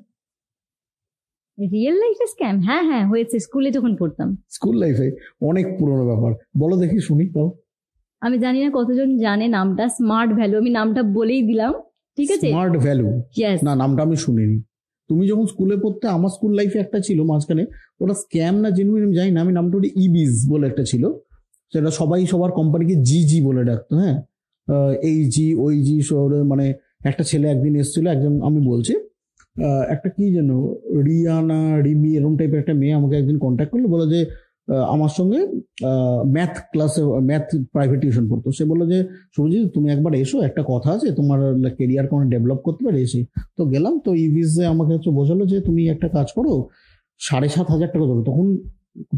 [1.73, 5.09] রিয়েল লাইফে স্ক্যাম হ্যাঁ হ্যাঁ হয়েছে। স্কুলে যখন পড়তাম। স্কুল লাইফে
[5.41, 7.49] অনেক পুরনো ব্যাপার। বলো দেখি শুনি তাও
[8.21, 11.73] আমি জানি না কতজন জানে নামটা। স্মার্ট ভ্যালু আমি নামটা বলেই দিলাম।
[12.19, 12.49] ঠিক আছে?
[12.49, 13.07] স্মার্ট ভ্যালু
[13.63, 14.57] না নামটা আমি শুনিনি।
[15.11, 17.63] তুমি যখন স্কুলে পড়তে, আমার স্কুল লাইফে একটা ছিল মাঝখানে,
[18.03, 21.05] ওটা স্ক্যাম না জেনুইন আমি জানি না, আমি নামটা ওটা ইবিজ বলে একটা ছিল।
[21.73, 24.17] সেটা সবাই সবার কোম্পানিকে জি জি বলে ডাকতো হ্যাঁ?
[25.11, 25.97] এই জি ওই জি
[26.53, 26.67] মানে
[27.11, 28.95] একটা ছেলে একদিন এসেছিল, একজন আমি বলছি
[29.95, 30.51] একটা কি যেন,
[31.09, 34.21] রিয়ানা, রিমি, এরকম টাইপের একটা মেয়ে আমাকে একদিন কন্ট্যাক্ট করল বলে যে
[34.95, 35.41] আমার সঙ্গে
[36.37, 38.99] ম্যাথ ক্লাসে ম্যাথ প্রাইভেট টিউশন পড়তো। সে বলল যে
[39.35, 41.41] সুরজিৎ তুমি একবার এসো, একটা কথা আছে, তোমার
[41.79, 42.99] কেরিয়ার কোনো ডেভেলপ করতে পারে?
[43.07, 43.21] এসে
[43.57, 46.53] তো গেলাম, তো ইভিজে আমাকে হচ্ছে বোঝালো যে, তুমি একটা কাজ করো,
[47.21, 48.47] সাড়ে সাত হাজার টাকা দেবো তখন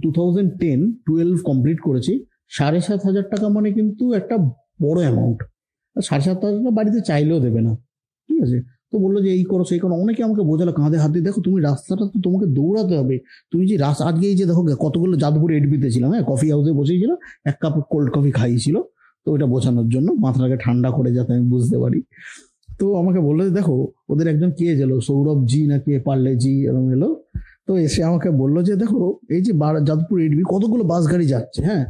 [0.03, 2.13] two thousand ten twelve complete করেছি,
[2.57, 4.37] সাড়ে সাত হাজার টাকা মানে কিন্তু একটা
[4.85, 5.39] বড় অ্যামাউন্ট
[5.97, 7.73] সাড়ে সাত হাজার টাকা বাড়িতে চাইলেও দেবে না।
[8.31, 8.59] ঠিক আছে?
[8.93, 11.59] তো বলল যে এই করো, সেই করো। অনেকে আমাকে বোঝালো, কাঁধে হাত দিয়ে, দেখো, তুমি
[11.61, 13.17] রাস্তাটা তো তোমাকে দৌড়াতে হবে।
[13.53, 16.25] তুমি যে রাস্তা আজকে এই যে দেখো, কতগুলো যাদবপুর এডবিতে ছিলাম হ্যাঁ?
[16.31, 17.11] কফি হাউসে বসেছিল
[17.45, 18.77] এক কাপ কোল্ড কফি খাইয়েছিল
[19.27, 22.01] তো ওইটা বোঝানোর জন্য, মাথাটাকে ঠান্ডা করে যাতে আমি বুঝতে পারি।
[22.81, 23.77] তো আমাকে বলল যে, দেখো,
[24.09, 24.97] ওদের একজন কে এলো?
[25.01, 26.55] সৌরভ জি না কে পার্লে জি?
[26.69, 27.09] এরকম এলো।
[27.67, 29.53] তো এসে আমাকে বলল যে, দেখো, এই যে
[29.89, 31.85] যাদবপুর এডবি কতগুলো বাস গাড়ি যাচ্ছে হ্যাঁ?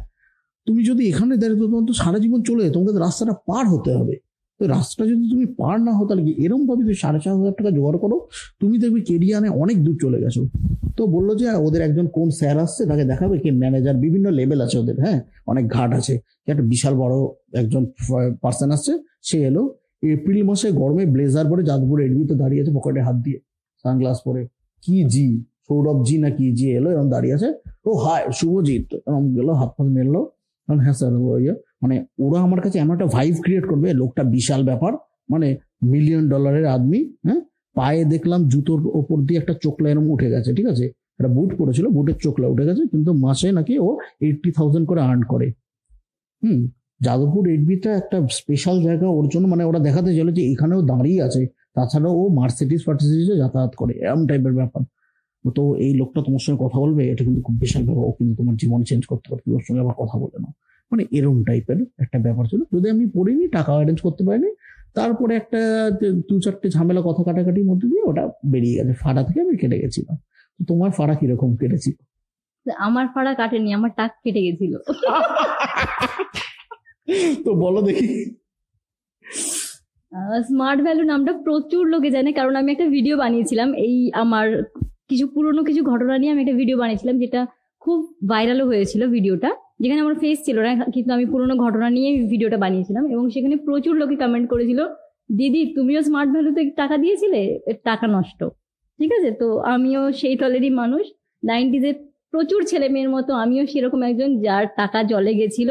[0.67, 4.15] তুমি যদি এখানে দাঁড়িয়ে তোমার তো সারা জীবন চলে তোমাকে রাস্তাটা পার হতে হবে।
[4.63, 7.71] তো রাস্তাটা যদি তুমি পার না হো তাহলে এরকম ভাবে তুমি সাড়ে চার হাজার টাকা
[7.77, 8.17] জোগাড় করো,
[8.61, 10.41] তুমি দেখবে কেরিয়ানে অনেক দূর চলে গেছো।
[10.97, 14.75] তো বলল যে, ওদের একজন কোন স্যার আসছে, তাকে দেখাবে কে ম্যানেজার বিভিন্ন লেভেল আছে
[14.83, 15.19] ওদের হ্যাঁ?
[15.51, 16.13] অনেক ঘাট আছে।
[16.51, 17.15] একটা বিশাল বড়
[17.61, 17.83] একজন
[18.43, 18.93] পার্সন আসছে,
[19.27, 19.63] সে এলো।
[20.15, 23.39] এপ্রিল মাসে গরমে ব্লেজার পরে যাদপুর এডমিতে দাঁড়িয়ে আছে পকেটে হাত দিয়ে
[23.85, 24.41] সানগ্লাস পরে।
[24.83, 25.27] কি জি?
[25.67, 26.65] সৌরভ জি না কি জি?
[26.79, 27.49] এলো এরকম দাঁড়িয়ে আছে।
[27.89, 30.21] ও হায় শুভজিৎ। এরকম গেলো হাত ফাত মেললো
[30.67, 31.53] হ্যাঁ স্যার ইয়ে।
[31.83, 34.91] মানে ওরা আমার কাছে এমন একটা ভাইব ক্রিয়েট করবে, লোকটা বিশাল ব্যাপার
[35.33, 35.47] মানে
[35.93, 37.41] মিলিয়ন ডলারের আদমি হ্যাঁ?
[37.75, 40.85] পায়ে দেখলাম জুতোর ওপর দিয়ে একটা চোখলা এরকম উঠে গেছে, ঠিক আছে?
[41.17, 43.89] একটা বুট পরেছিল বুটের চোখলা উঠে গেছে, কিন্তু মাসে নাকি ও
[44.25, 45.47] এইটটি থাউজেন্ড করে আর্ন করে।
[46.43, 46.59] হুম,
[47.05, 51.41] যাদবপুর এডবিটা একটা স্পেশাল জায়গা ওর জন্য মানে ওরা দেখাতে চলে যে এখানেও দাঁড়িয়ে আছে
[51.75, 54.81] তাছাড়া ও মার্সিডিস ফার্সিডিসে যাতায়াত করে, এরম টাইপের ব্যাপার।
[55.57, 58.55] তো এই লোকটা তোমার সঙ্গে কথা বলবে, এটা কিন্তু খুব বিশাল ব্যাপার, ও কিন্তু তোমার
[58.61, 60.53] জীবন চেঞ্জ করতে পারে তুমি ওর সঙ্গে আবার কথা বলে নাও।
[60.93, 64.51] মানে এরম টাইপের একটা ব্যাপার ছিল। যদি আমি পড়িনি টাকা অ্যারেঞ্জ করতে পারিনি
[64.97, 65.61] তারপরে একটা
[66.29, 68.23] দু চারটে ঝামেলা কথা কাটাকাটির মধ্যে দিয়ে ওটা
[68.53, 70.15] বেরিয়ে গেছে। ফাড়া থেকে আমি কেটে গেছিলাম।
[70.69, 71.95] তোমার ফাড়া কীরকম কেটেছিল?
[72.87, 74.73] আমার ফাড়া কাটেনি আমার টাক কেটে গেছিল।
[77.45, 78.09] তো বলো দেখি।
[80.47, 84.47] স্মার্ট ভ্যালু নামটা প্রচুর লোকে জানে কারণ আমি একটা ভিডিও বানিয়েছিলাম। এই আমার
[85.09, 87.41] কিছু পুরনো কিছু ঘটনা নিয়ে আমি একটা ভিডিও বানিয়েছিলাম যেটা
[87.83, 87.97] খুব
[88.31, 89.49] ভাইরালও হয়েছিল ভিডিওটা
[89.79, 93.93] যেখানে আমার ফেস ছিল না কিন্তু আমি পুরনো ঘটনা নিয়ে ভিডিওটা বানিয়েছিলাম এবং সেখানে প্রচুর
[94.01, 94.79] লোকে কমেন্ট করেছিল,
[95.39, 97.41] দিদি, তুমিও স্মার্ট ভ্যালুতে টাকা দিয়েছিলে?
[97.89, 98.39] টাকা নষ্ট।
[98.99, 99.29] ঠিক আছে?
[99.41, 101.03] তো আমিও সেই দলেরই মানুষ।
[101.43, 101.91] নাইনটিজে
[102.33, 105.69] প্রচুর ছেলে মেয়ের মতো আমিও সেরকম একজন যার টাকা জলে গেছিল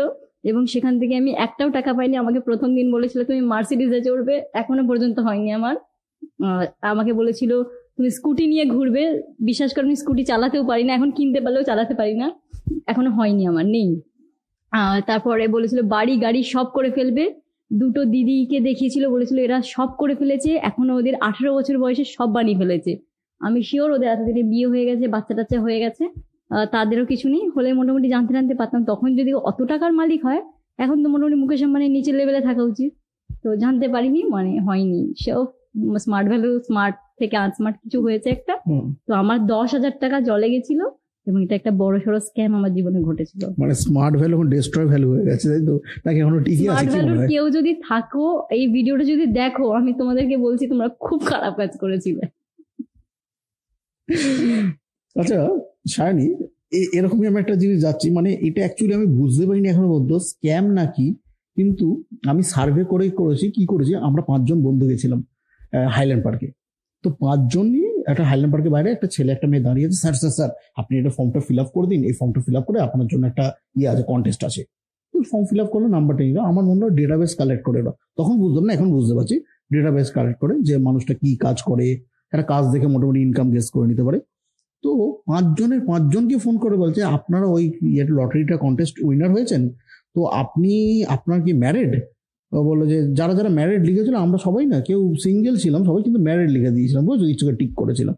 [0.51, 4.83] এবং সেখান থেকে আমি একটাও টাকা পাইনি। আমাকে প্রথম দিন বলেছিল, তুমি মার্সিডিজে চড়বে। এখনও
[4.91, 5.77] পর্যন্ত হয়নি আমার।
[6.93, 7.53] আমাকে বলেছিল
[8.17, 9.03] স্কুটি নিয়ে ঘুরবে।
[9.41, 12.27] বিশ্বাস করো আমি স্কুটি চালাতেও পারি না। এখন কিনতে পারলেও চালাতে পারি না।
[12.87, 13.91] এখনও হয়নি আমার, নেই।
[15.07, 17.25] তারপরে বলেছিল, বাড়ি গাড়ি সব করে ফেলবে।
[17.71, 22.59] দুটো দিদিকে দেখিয়েছিল, বলেছিল, এরা সব করে ফেলেছে। এখনও ওদের আঠেরো বছর বয়সে সব বানিয়ে
[22.59, 22.93] ফেলেছে।
[23.41, 26.05] আমি শিওর ওদের এতদিনে বিয়ে হয়ে গেছে, বাচ্চা টাচ্চা হয়ে গেছে।
[26.73, 30.41] তাদেরও কিছু নেই। হলে মোটামুটি জানতে জানতে পারতাম। তখন যদি অত টাকার মালিক হয়,
[30.79, 32.93] এখন তো মোটামুটি মুকেশ আম্বানির নিচের লেভেলে থাকা উচিত।
[33.43, 35.41] তো জানতে পারিনি মানে হয়নি। সেও
[36.05, 38.55] স্মার্ট ভ্যালু স্মার্ট থেকে আনস্মার্ট কিছু হয়েছে একটা।
[39.07, 40.81] তো আমার দশ হাজার টাকা জলে গেছিল
[41.27, 45.07] এবং এটা একটা বড় সড়ো স্ক্যাম আমার জীবনে ঘটেছিল। মানে স্মার্ট ভ্যালু এখন ডিস্ট্রয় ভ্যালু
[45.13, 45.75] হয়ে গেছে তাই তো?
[46.05, 50.37] নাকি এখনও ঠিকই আছে কি মনে কেউ যদি থাকো এই ভিডিওটা যদি দেখো আমি তোমাদেরকে
[50.47, 52.25] বলছি তোমরা খুব খারাপ কাজ করেছিলে।
[55.17, 55.39] আচ্ছা
[55.95, 56.27] সায়নী
[56.99, 61.07] এরকমই আমি একটা জিনিস যাচ্ছি মানে এটা অ্যাকচুয়ালি আমি বুঝতে পারিনি এখনও পর্যন্ত স্ক্যাম নাকি?
[61.57, 61.87] কিন্তু
[62.31, 65.21] আমি সার্ভে করে করেছি কি করেছি আমরা পাঁচজন বন্ধু গেছিলাম।
[65.97, 66.49] হাইল্যান্ড পার্কে
[67.05, 70.51] তো পাঁচজনই একটা হাইল্যান্ড পার্কের বাইরে একটা ছেলে, একটা মেয়ে দাঁড়িয়ে আছে, স্যার স্যার স্যার,
[70.81, 73.45] আপনি এটা ফর্মটা ফিল আপ করে দিন। এই ফর্মটা ফিল আপ করে আপনার জন্য একটা
[73.79, 74.63] ইয়ে আছে কন্টেস্ট আছে।
[75.31, 78.65] ফর্ম ফিল আপ করল নাম্বারটা নিল। আমার মনে হয় ডেটাবেস কালেক্ট করে এলো তখন বুঝলাম
[78.67, 79.37] না, এখন বুঝতে পারছি।
[79.75, 81.87] ডেটাবেস কালেক্ট করে যে মানুষটা কি কাজ করে,
[82.33, 84.19] একটা কাজ দেখে মোটামুটি ইনকাম গেস করে নিতে পারে।
[84.85, 84.91] তো
[85.31, 87.65] পাঁচজনের, পাঁচজনকে ফোন করে বলছে, আপনারা ওই
[88.19, 89.63] লটারিটা কন্টেস্ট উইনার হয়েছেন?
[90.15, 90.73] তো আপনি,
[91.17, 91.93] আপনার কি ম্যারিড
[92.53, 96.51] বলল যে যারা যারা ম্যারিড লিখেছিল আমরা সবাই না কেউ সিঙ্গেল ছিলাম সবাই কিন্তু ম্যারিড
[96.51, 97.23] লিখে দিয়েছিলাম বুঝছ?
[97.23, 98.15] ইচ্ছুকে টিক করেছিলাম।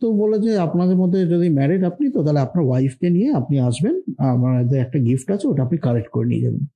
[0.00, 3.94] তো বলে যে আপনাদের মধ্যে যদি ম্যারিড আপনি তো তাহলে আপনার ওয়াইফকে নিয়ে আপনি আসবেন
[4.18, 6.66] আমাদের একটা গিফট আছে ওটা আপনি কালেক্ট করে নিয়ে যাবেন।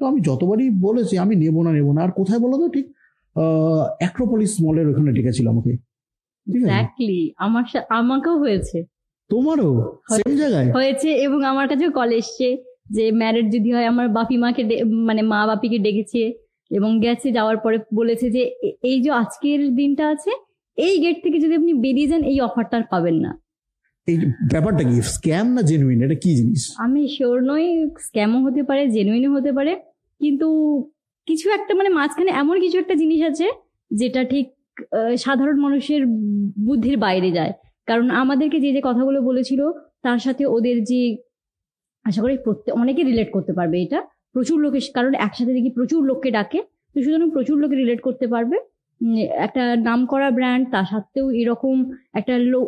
[0.00, 2.86] তো আমি যতবারই বলেছি আমি নেব না নেব না আর কোথায় বলো তো ঠিক
[4.00, 5.72] অ্যাক্রোপলিস মলের ওখানে ডেকেছিল আমাকে।
[6.46, 8.84] এক্স্যাক্টলি আমার আমাকেও হয়েছে।
[9.30, 9.70] তোমারও?
[10.16, 10.68] সেম জায়গায়?
[10.72, 14.62] হয়েছে এবং আমার কাছে কল এসছে। যে ম্যারেড যদি হয় আমার বাপি মাকে
[15.08, 16.22] মানে মা বাপিকে ডেকেছে
[16.70, 18.42] এবং গেছে যাওয়ার পরে বলেছে যে
[18.90, 20.32] এই যে আজকের দিনটা আছে
[20.78, 23.30] এই গেট থেকে যদি আপনি বেরিয়ে যান এই অফারটা আর পাবেন না।
[24.08, 24.16] এই
[24.52, 26.62] ব্যাপারটা কি স্ক্যাম না জেনুইন এটা কি জিনিস?
[26.84, 27.64] আমি শিওর নই
[28.06, 29.72] স্ক্যামও হতে পারে জেনুইনও হতে পারে
[30.20, 30.48] কিন্তু
[31.28, 33.46] কিছু একটা মানে মাঝখানে এমন কিছু একটা জিনিস আছে
[33.90, 34.46] যেটা ঠিক
[35.24, 36.02] সাধারণ মানুষের
[36.66, 37.52] বুদ্ধির বাইরে যায়।
[37.88, 39.60] কারণ আমাদেরকে যে যে কথাগুলো বলেছিল
[40.04, 41.00] তার সাথে ওদের যে
[42.04, 44.00] আশা করি প্রত্যেক অনেকে রিলেট করতে পারবে এটা।
[44.34, 46.60] প্রচুর লোকের কারণ একসাথে দেখি প্রচুর লোককে ডাকে,
[46.92, 48.56] তো সুতরাং প্রচুর লোকে রিলেট করতে পারবে।
[49.46, 51.76] একটা নাম করা ব্র্যান্ড তা সত্ত্বেও এরকম
[52.14, 52.60] একটা লো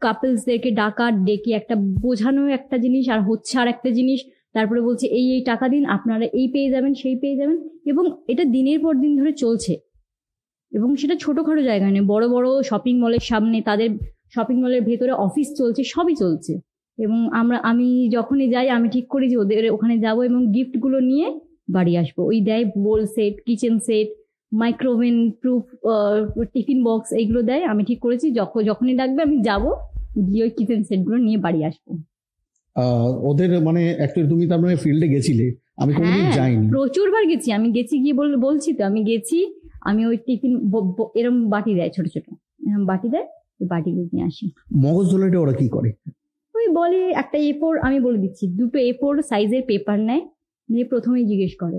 [0.00, 1.74] কাপলসদেরকে ডাকা, ডেকে একটা
[2.04, 4.20] বোঝানো একটা জিনিস আর হচ্ছে আর একটা জিনিস,
[4.52, 8.44] তারপরে বলছে এই এই টাকা দিন, আপনারা এই পেয়ে যাবেন, সেই পেয়ে যাবেন, এবং এটা
[8.44, 9.74] দিনের পর দিন ধরে চলছে।
[10.72, 13.90] এবং সেটা ছোটোখাটো জায়গায় নেই বড় বড় শপিং মলের সামনে, তাদের
[14.34, 16.52] শপিং মলের ভেতরে অফিস চলছে, সবই চলছে।
[17.00, 21.40] এবং আমরা আমি যখনই যাই আমি ঠিক করি যে ওদের ওখানে যাব এবং গিফটগুলো নিয়ে
[21.70, 24.08] বাড়ি আসব। ওই দেয় bowl set kitchen set
[24.52, 25.62] micro oven proof
[26.52, 29.62] tiffin box এইগুলো দেয়। আমি ঠিক করেছি যখন যখনই ডাকবে আমি যাব
[30.26, 31.98] গিয়ে ওই কিচেন সেটগুলো নিয়ে বাড়ি আসব।
[33.22, 37.52] ওদের মানে অ্যাকচুয়ালি তুমি তার মানে ফিল্ডে গেছিলে। আমি কোনোদিন হ্যাঁ, যাইনি। প্রচুর বার গেছি।
[37.52, 40.70] আমি গেছি গিয়ে বল- বলছি তো আমি গেছি আমি ওই টিফিন
[41.14, 42.34] এরম বাটি দেয় ছোট ছোট।
[42.84, 43.26] বাটি দেয়
[43.60, 45.92] ওই বাটিগুলো নিয়ে আসি। মগজ ধোলাইটা ওরা কি করে?
[46.78, 50.22] বলে একটা এ ফোর আমি বলে দিচ্ছি। দুটো এ ফোর সাইজের পেপার নেয়,
[50.68, 51.78] নিয়ে প্রথমেই জিজ্ঞেস করে,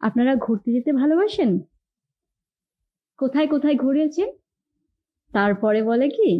[0.00, 1.50] আপনারা ঘুরতে যেতে ভালোবাসেন?
[3.18, 4.28] কোথায় কোথায় ঘুরেছেন?
[5.32, 6.30] তারপরে বলে কি,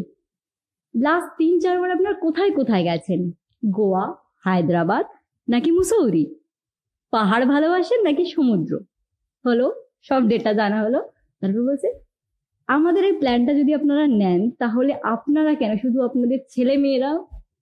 [0.94, 3.20] লাস্ট তিন চারবার আপনার কোথায় কোথায় গেছেন?
[3.76, 4.05] গোয়া,
[4.44, 5.07] হায়দ্রাবাদ,
[5.48, 6.24] নাকি মুসৌরি?
[7.12, 8.72] পাহাড় ভালোবাসেন নাকি সমুদ্র?
[9.44, 9.66] হলো,
[10.09, 11.01] সব ডেটা জানা হলো।
[11.42, 11.88] তারপর বলছে,
[12.68, 17.11] আমাদের এই প্ল্যানটা যদি আপনারা নেন, তাহলে আপনারা কেন, শুধু আপনাদের ছেলে মেয়েরা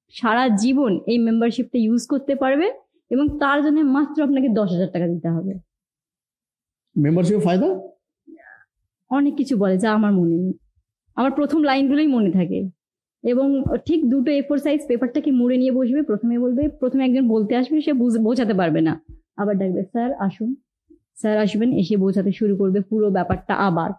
[0.08, 2.72] সারা জীবন এই মেম্বারশিপটা ইউজ করতে পারবে
[3.10, 5.54] এবং তার জন্য মাত্র আপনাকে দশ হাজার টাকা দিতে হবে।
[6.96, 7.80] মেম্বারশিপ ফায়দা?
[9.10, 10.52] অনেক কিছু বলে যা আমার মনে নেই।
[11.16, 12.68] আমার প্রথম লাইনগুলোই মনে থাকে।
[13.22, 16.02] এবং ঠিক দুটো এ ফোর সাইজ পেপারটাকে মুড়ে নিয়ে বসবে?
[16.02, 19.04] প্রথমে বলবে প্রথমে একজন বলতে আসবে সে বুঝ- বোঝাতে পারবে না।
[19.36, 20.54] আবার ডাকবে স্যার আসুন।
[21.14, 23.90] স্যার আসবেন এসে বোঝাতে শুরু করবে পুরো ব্যাপারটা আবার।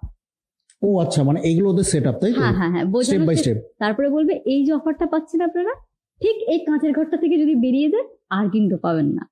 [0.82, 2.42] ও আচ্ছা মানে এগুলো ওদের সেট আপ তাই তো?
[2.42, 5.89] হ্যাঁ হ্যাঁ হ্যাঁ বোঝানো স্টেপ তারপরে বলবে এই যে অফারটা পাচ্ছেন আপনারা
[6.22, 9.30] ঠিক এই কাঁচের ঘরটা থেকে যদি বেরিয়ে যান আর কিন্তু পাবেন না।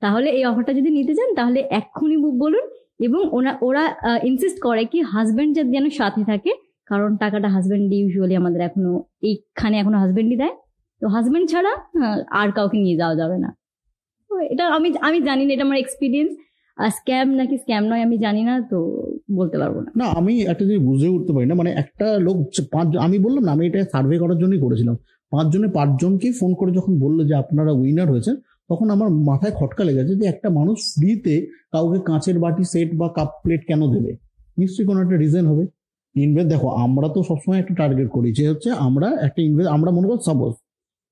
[0.00, 2.68] তাহলে এই অফারটা যদি নিতে চান, তাহলে এক্ষুনি বু- বলুন
[3.00, 6.54] এবং ওরা ওরা ইনসিস্ট করে কি হাজব্যান্ড যেন সাথে থাকে,
[6.86, 10.56] কারণ টাকাটা হাজব্যান্ড ইউজুয়ালি আমাদের এখনও, এইখানে এখনও হাজব্যান্ডই দেয়।
[11.00, 11.72] তো হাজব্যান্ড ছাড়া
[12.30, 13.56] আর কাউকে নিয়ে যাওয়া যাবে না।
[14.50, 16.36] এটা আমি আমি জানি না, এটা আমার এক্সপিরিয়েন্স
[16.78, 18.78] স্ক্যাম নাকি স্ক্যাম নয়, আমি জানি না, তো
[19.38, 22.36] বলতে পারব না। না, আমি একটা জিনিস বুঝে উঠতে পারি না মানে একটা লোক
[22.74, 24.96] পাঁচ, আমি বললাম না, আমি এটা সার্ভে করার জন্যই করেছিলাম।
[25.32, 28.36] পাঁচজনে পাঁচজনকে ফোন করে যখন বলল যে আপনারা উইনার হয়েছেন,
[28.68, 31.36] তখন আমার মাথায় খটকা লেগেছে যে একটা মানুষ ফ্রিতে
[31.72, 34.12] কাউকে কাঁচের বাটি সেট বা কাপ প্লেট কেন দেবে?
[34.58, 35.64] নিশ্চয়ই কোনো একটা রিজন হবে।
[36.16, 40.06] ইনভেস্ট দেখো, আমরা তো সবসময় একটা টার্গেট করি, যে হচ্ছে আমরা একটা ইনভেস্ট আমরা মনে
[40.08, 40.52] করি সাপোজ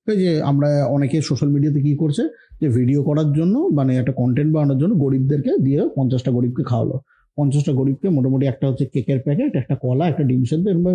[0.07, 2.23] যে আমরা অনেকে সোশ্যাল মিডিয়াতে কি করছে?
[2.61, 6.95] যে ভিডিও করার জন্য মানে একটা কন্টেন্ট বানানোর জন্য গরিবদেরকে দিয়ে পঞ্চাশটা গরিবকে খাওয়ালো।
[7.37, 10.87] পঞ্চাশটা গরিবকে মোটামুটি একটা হচ্ছে কেকের প্যাকেট একটা কলা, একটা ডিম সেদ্ধ এরকম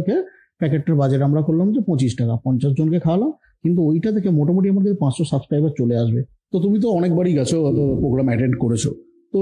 [0.61, 3.31] প্যাকেটের বাজেট আমরা করলাম যে পঁচিশ টাকা, পঞ্চাশ জনকে খাওয়ালাম।
[3.65, 6.21] কিন্তু ওইটা থেকে মোটামুটি আমাদের পাঁচশো সাবস্ক্রাইবার চলে আসবে।
[6.53, 7.57] তো তুমি তো অনেকবারই গেছো
[8.03, 8.85] প্রোগ্রাম অ্যাটেন্ড করেছ।
[9.35, 9.41] তো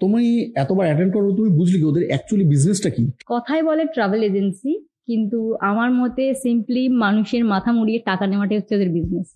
[0.00, 0.22] তুমি
[0.62, 3.04] এতবার অ্যাটেন্ড করো, তুমি বুঝলি কি ওদের অ্যাকচুয়ালি বিজনেসটা কি?
[3.32, 4.72] কথাই বলে ট্রাভেল এজেন্সি
[5.08, 5.38] কিন্তু
[5.70, 9.28] আমার মতে সিম্পলি মানুষের মাথা মুড়িয়ে টাকা নেওয়াটাই হচ্ছে ওদের বিজনেস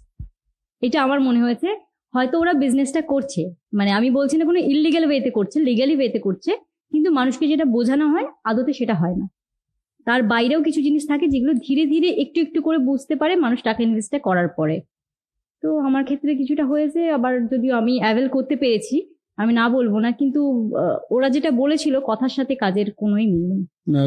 [0.82, 1.68] এটা আমার মনে হয়েছে।
[2.14, 3.42] হয়তো ওরা বিজনেসটা করছে।
[3.78, 6.50] মানে আমি বলছি না কোনো ইলিগাল ওয়েতে করছে লিগালি ওয়েতে করছে,
[6.92, 9.26] কিন্তু মানুষকে যেটা বোঝানো হয়, আদতে সেটা হয় না।
[10.06, 13.80] তার বাইরেও কিছু জিনিস থাকে যেগুলো ধীরে ধীরে একটু একটু করে বুঝতে পারে মানুষ টাকা
[13.88, 14.76] ইনভেস্টটা করার পরে।
[15.62, 18.96] তো আমার ক্ষেত্রে কিছুটা হয়েছে, আবার যদিও আমি অ্যাভেল করতে পেরেছি
[19.40, 20.40] আমি না বলব না কিন্তু
[21.14, 23.62] ওরা যেটা বলেছিল কথার সাথে কাজের কোনোই মিল নেই।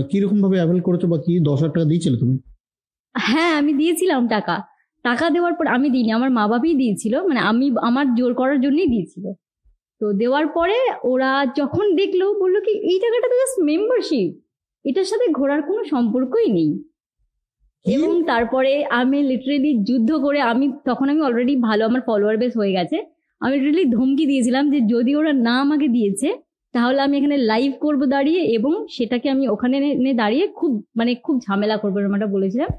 [0.09, 1.33] কীরকম ভাবে অ্যাভেল করেছ বা কি?
[1.47, 2.35] দশ হাজার টাকা দিয়েছিলে তুমি?
[3.15, 4.55] হ্যাঁ আমি দিয়েছিলাম টাকা।
[5.05, 8.89] টাকা দেওয়ার পর আমি দিইনি আমার মা বাবাই দিয়েছিল মানে আমি আমার জোর করার জন্যই
[8.93, 9.25] দিয়েছিল।
[10.01, 10.77] তো দেওয়ার পরে
[11.11, 14.29] ওরা যখন দেখল বলল কি এই টাকাটা তো জাস্ট মেম্বারশিপ
[14.85, 16.71] এটার সাথে ঘোরার কোনো সম্পর্কই নেই।
[17.85, 22.75] এবং তারপরে আমি লিটারেলি যুদ্ধ করে আমি তখন আমি অলরেডি ভালো আমার ফলোয়ার বেস হয়ে
[22.77, 22.97] গেছে।
[23.43, 26.29] আমি লিটারেলি ধমকি দিয়েছিলাম যে যদি ওরা না আমাকে দিয়েছে,
[26.73, 31.35] তাহলে আমি এখানে লাইভ করব দাঁড়িয়ে এবং সেটাকে আমি ওখানে এনে দাঁড়িয়ে খুব মানে খুব
[31.45, 32.69] ঝামেলা করব এরকম একটা বলেছিলাম।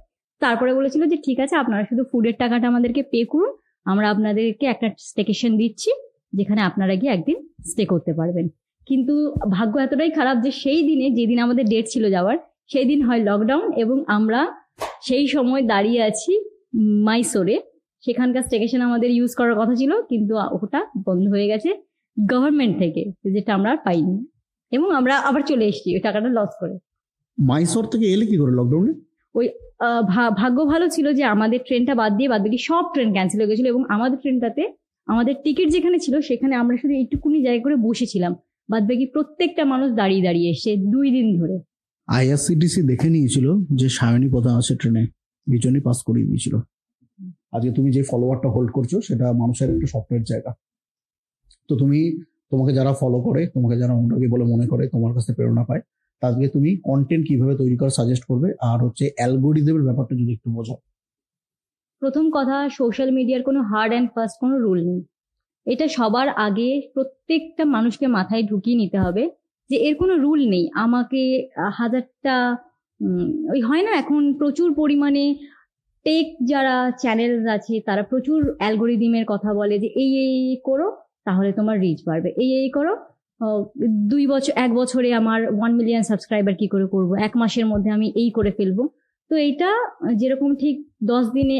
[0.42, 3.50] তারপরে বলেছিল যে ঠিক আছে, আপনারা শুধু ফুডের টাকাটা আমাদেরকে পে করুন,
[3.86, 5.90] আমরা আপনাদেরকে একটা স্টেকেশন দিচ্ছি,
[6.38, 7.36] যেখানে আপনারা গিয়ে একদিন
[7.70, 8.46] স্টে করতে পারবেন।
[8.88, 9.14] কিন্তু
[9.56, 12.36] ভাগ্য এতটাই খারাপ যে সেই দিনে, যেদিন আমাদের ডেট ছিল যাওয়ার,
[12.72, 14.40] সেই দিন হয় লকডাউন এবং আমরা
[15.08, 16.32] সেই সময় দাঁড়িয়ে আছি
[17.06, 17.56] মাইসোরে
[18.04, 21.82] সেখানকার স্টেকেশন আমাদের ইউজ করার কথা ছিল কিন্তু ওটা বন্ধ হয়ে গেছে
[22.30, 24.26] গভর্নমেন্ট থেকে। যেটা আমরা পাইনি।
[24.70, 26.78] এবং আমরা আবার চলে এসেছি ওই টাকাটা লস করে।
[27.38, 28.92] মাইসোর থেকে এলে কি করে লকডাউনে
[30.08, 33.48] ভা- ভাগ্য ভালো ছিল যে আমাদের ট্রেনটা বাদ দিয়ে বাদ বাকি সব ট্রেন ক্যান্সেল হয়ে
[33.48, 34.72] গেছিল এবং আমাদের ট্রেনটাতে
[35.06, 38.34] আমাদের টিকিট যেখানে ছিল সেখানে আমরা শুধু এইটুকুনি জায়গা করে বসেছিলাম।
[38.70, 41.58] বাদ বাকি প্রত্যেকটা মানুষ দাঁড়িয়ে দাঁড়িয়ে এসে দুই দিন ধরে।
[42.06, 45.06] আইআরসিটিসি দেখে নিয়েছিল যে সায়নী প্রধান আছে ট্রেনে
[45.58, 46.58] জন্যই পাস করিয়ে দিয়েছিল।
[47.54, 50.50] আজকে তুমি যে ফলোয়ারটা হোল্ড করছ, সেটা মানুষের একটা স্বপ্নের জায়গা।
[51.68, 52.00] তো তুমি,
[52.50, 55.82] তোমাকে যারা ফলো করে, তোমাকে যারা অনুরাগী বলে মনে করে, তোমার কাছে প্রেরণা পায়,
[56.22, 60.78] তাদেরকে তুমি কন্টেন্ট কীভাবে তৈরি করা সাজেস্ট করবে, আর হচ্ছে অ্যালগোরিদমের ব্যাপারটা যদি একটু বোঝাও।
[62.02, 65.00] প্রথম কথা সোশ্যাল মিডিয়ার কোনো হার্ড অ্যান্ড ফাস্ট কোনো রুল নেই।
[65.66, 69.24] এটা সবার আগে প্রত্যেকটা মানুষকে মাথায় ঢুকিয়ে নিতে হবে
[69.70, 71.22] যে এর কোনো রুল নেই। আমাকে
[71.78, 72.34] হাজারটা
[73.52, 75.24] ওই হয় না এখন প্রচুর পরিমাণে
[76.06, 80.34] টেক যারা চ্যানেল আছে তারা প্রচুর অ্যালগোরিদিমের কথা বলে যে এই এই
[80.64, 80.88] করো
[81.24, 82.92] তাহলে তোমার রিচ বাড়বে। এই এই করো
[84.12, 87.10] দুই বছর এক বছরে আমার ওয়ান মিলিয়ন সাবস্ক্রাইবার কি করে করব?
[87.26, 88.78] এক মাসের মধ্যে আমি এই করে ফেলব।
[89.30, 89.70] তো এইটা
[90.14, 91.58] যেরকম ঠিক দশ দিনে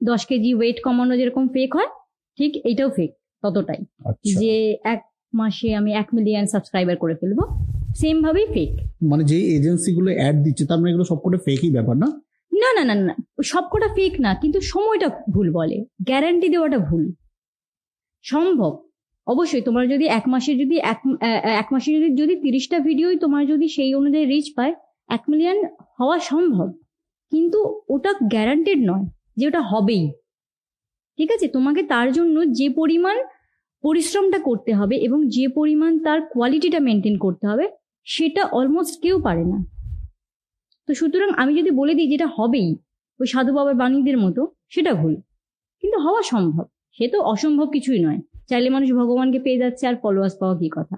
[0.00, 1.90] দশ কেজি ওয়েট কমানো যেরকম ফেক হয়
[2.38, 3.10] ঠিক এইটাও ফেক
[3.42, 5.00] ততটাই। আচ্ছা। যে এক
[5.32, 7.38] মাসে আমি এক মিলিয়ন সাবস্ক্রাইবার করে ফেলব
[7.94, 8.70] সেম ভাবেই ফেক
[9.02, 12.08] মানে যে এজেন্সিগুলো অ্যাড দিচ্ছে তার মানে এগুলো সবকটা ফেকই ব্যাপার না?
[12.52, 13.14] না না না না
[13.44, 15.78] সবকটা ফেক না, কিন্তু সময়টা ভুল বলে।
[16.08, 17.02] গ্যারান্টি দেওয়াটা ভুল।
[18.24, 18.72] সম্ভব।
[19.26, 21.00] অবশ্যই তোমার যদি এক মাসে যদি এক
[21.62, 24.74] এক মাসে যদি যদি তিরিশটা ভিডিওই তোমার যদি সেই অনুযায়ী রিচ পায়,
[25.08, 25.58] এক মিলিয়ন
[25.98, 26.68] হওয়া সম্ভব।
[27.32, 29.04] কিন্তু ওটা গ্যারান্টেড নয়
[29.36, 30.04] যে ওটা হবেই।
[31.18, 31.46] ঠিক আছে?
[31.48, 33.16] তোমাকে তার জন্য যে পরিমাণ
[33.84, 37.66] পরিশ্রমটা করতে হবে এবং যে পরিমাণ তার কোয়ালিটিটা মেনটেন করতে হবে,
[38.06, 39.58] সেটা অলমোস্ট কেউ পারে না।
[40.86, 42.76] তো সুতরাং আমি যদি বলে দিই যেটা হবেই
[43.20, 45.14] ওই সাধু বাবার বাণীদের মতো সেটা ভুল।
[45.80, 50.34] কিন্তু হওয়া সম্ভব। সে তো অসম্ভব কিছুই নয়। চাইলে মানুষ ভগবানকে পেয়ে যাচ্ছে আর ফলোয়ার্স
[50.40, 50.96] পাওয়া কি কথা?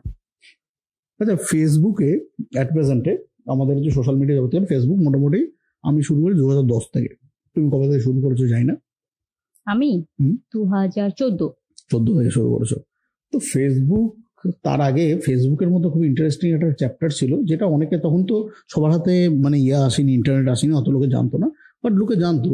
[1.21, 6.49] আচ্ছা ফেসবুকে অ্যাট প্রেজেন্টে আমাদের যে সোশ্যাল মিডিয়া জগতে ফেসবুক মোটামুটি আমি শুরু করি দু
[6.49, 7.09] হাজার দশ থেকে।
[7.55, 8.75] তুমি কবে থেকে শুরু করেছ যাই না।
[9.65, 10.05] আমি?
[10.53, 11.49] দু হাজার চোদ্দ।
[11.91, 12.73] চোদ্দ থেকে শুরু করেছ।
[13.33, 14.26] তো ফেসবুক
[14.67, 18.37] তার আগে ফেসবুকের মতো খুব ইন্টারেস্টিং একটা চ্যাপ্টার ছিল, যেটা অনেকে তখন তো
[18.73, 21.49] সবার হাতে মানে ইয়ে আসেনি ইন্টারনেট আসেনি, অত লোকে জানতো না
[21.83, 22.51] বাট লোকে জানতো।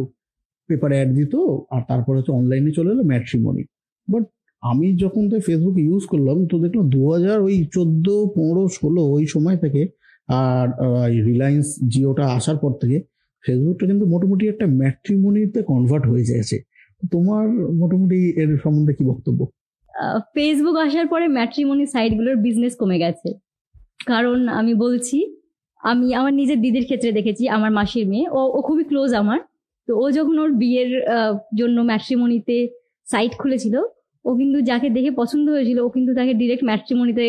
[0.68, 1.34] পেপারে অ্যাড দিত,
[1.74, 3.62] আর তারপরে হচ্ছে অনলাইনে চলে এলো ম্যাট্রিমনি
[4.08, 4.24] বাট
[4.62, 9.24] আমি যখন তো ফেসবুক ইউজ করলাম, তো দেখলাম দু হাজার ওই চোদ্দ, পনেরো, ষোলো, ওই
[9.34, 9.82] সময় থেকে
[10.42, 10.66] আর
[11.28, 12.96] রিলায়েন্স জিওটা আসার পর থেকে
[13.44, 16.56] ফেসবুকটা কিন্তু মোটামুটি একটা ম্যাট্রিমনিতে কনভার্ট হয়ে গেছে।
[17.12, 17.46] তোমার
[17.80, 19.40] মোটামুটি এর সম্বন্ধে কি বক্তব্য?
[20.34, 23.28] ফেসবুক আসার পরে ম্যাট্রিমনি সাইটগুলোর বিজনেস কমে গেছে।
[24.06, 25.18] কারণ আমি বলছি
[25.80, 29.40] আমি আমার নিজের দিদির ক্ষেত্রে দেখেছি আমার মাসির মেয়ে ও ও খুবই ক্লোজ আমার।
[29.88, 30.90] তো ও যখন ওর বিয়ের
[31.58, 32.56] জন্য ম্যাট্রিমনিতে
[33.06, 33.76] সাইট খুলেছিল
[34.24, 37.24] ও কিন্তু যাকে দেখে পছন্দ হয়েছিল ও কিন্তু তাকে ডিরেক্ট ম্যাট্রিমনিতে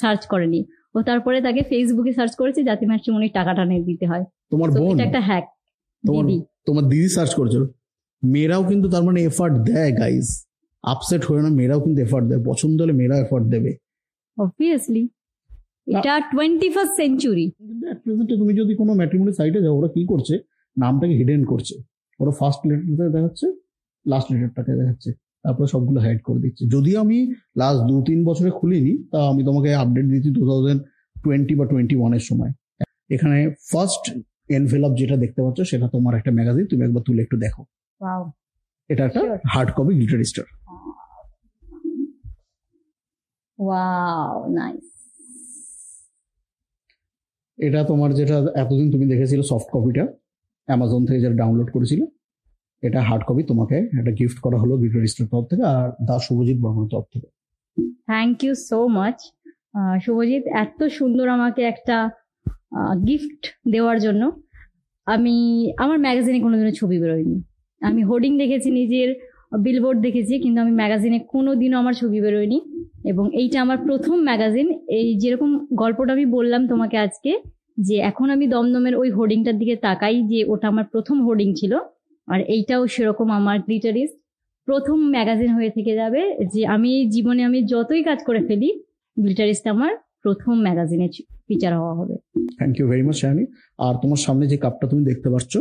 [0.00, 0.60] সার্চ করেনি।
[0.94, 5.00] ও তারপরে তাকে ফেসবুকে সার্চ করেছে যাতে ম্যাট্রিমনির টাকাটা নিয়ে দিতে হয়। তোমার বোন?
[5.00, 5.44] একটা হ্যাক
[6.04, 7.62] তোমার দিদি। তোমার দিদি সার্চ করেছিল।
[8.22, 10.28] মেয়েরাও কিন্তু তার মানে এফার্ট দেয় গাইজ
[10.92, 13.70] আপসেট হয়ে না মেয়েরাও কিন্তু এফার্ট দেয় পছন্দ হলে মেয়েরাও এফার্ট দেবে।
[14.38, 15.02] অবভিয়াসলি
[15.94, 17.46] এটা টোয়েন্টি ফার্স্ট সেঞ্চুরি
[18.22, 20.34] এ তুমি যদি কোনো ম্যাট্রিমনি সাইটে যাও ওরা কি করছে?
[20.76, 21.74] নামটাকে হিডেন করছে।
[22.20, 23.46] ওরা ফার্স্ট লেটারটা দেখাচ্ছে
[24.06, 25.10] লাস্ট লেটারটাকে দেখাচ্ছে।
[25.44, 27.18] তারপরে সবগুলো হাইড করে দিচ্ছে। যদিও আমি
[27.60, 30.80] লাস্ট দু তিন বছরে খুলিনি তা আমি তোমাকে আপডেট দিচ্ছি টু থাউজেন্ড
[31.24, 32.52] টোয়েন্টি বা টোয়েন্টি ওয়ানের সময়।
[33.14, 33.38] এখানে
[33.70, 34.04] ফার্স্ট
[34.56, 37.62] এনভেলপ যেটা দেখতে পাচ্ছ সেটা তোমার একটা ম্যাগাজিন তুমি একবার তুলে একটু দেখো।
[38.90, 39.22] এটা একটা
[39.52, 40.46] hard copy glitter star
[43.58, 44.86] wow nice
[47.58, 50.04] এটা তোমার যেটা এতদিন তুমি দেখেছিল সফট কপিটা
[50.68, 52.00] অ্যামাজন থেকে যেটা ডাউনলোড করেছিল
[52.82, 56.58] এটা হার্ড কপি তোমাকে একটা গিফট করা হলো গ্লিটার স্টার তরফ থেকে আর দা শুভজিৎ
[56.64, 57.28] বর্মনের তরফ থেকে।
[58.10, 59.18] Thank you so much
[60.04, 61.96] Shubhajit এত সুন্দর আমাকে একটা
[63.08, 63.42] গিফট
[63.72, 64.22] দেওয়ার জন্য।
[65.06, 65.36] আমি
[65.78, 67.38] আমার ম্যাগাজিনে কোনোদিনও ছবি বেরোয়নি।
[67.80, 69.10] আমি হোর্ডিং দেখেছি নিজের
[69.64, 72.58] বিলবোর্ড দেখেছি, কিন্তু আমি ম্যাগাজিনে কোনো দিনও আমার ছবি বেরোয়নি।
[73.10, 74.66] এবং এইটা আমার প্রথম ম্যাগাজিন
[74.98, 75.50] এই যেরকম
[75.82, 77.32] গল্পটা আমি বললাম তোমাকে আজকে,
[77.86, 81.72] যে এখন আমি দমদমের ওই হোর্ডিংটার দিকে তাকাই, যে ওটা আমার প্রথম হোর্ডিং ছিল,
[82.28, 84.16] আর এইটাও সেরকম আমার গ্লিটারিস্ট
[84.68, 86.20] প্রথম ম্যাগাজিন হয়ে থেকে যাবে,
[86.52, 88.70] যে আমি জীবনে আমি যতই কাজ করে ফেলি
[89.16, 89.92] গ্লিটারিস্ট আমার
[90.24, 91.06] প্রথম ম্যাগাজিনে
[91.48, 92.14] ফিচার হওয়া হবে।
[92.58, 93.20] থ্যাংক ইউ ভেরি মাচ
[93.84, 95.52] আর তোমার সামনে যে কাপটা তুমি দেখতে পাচ্ছ,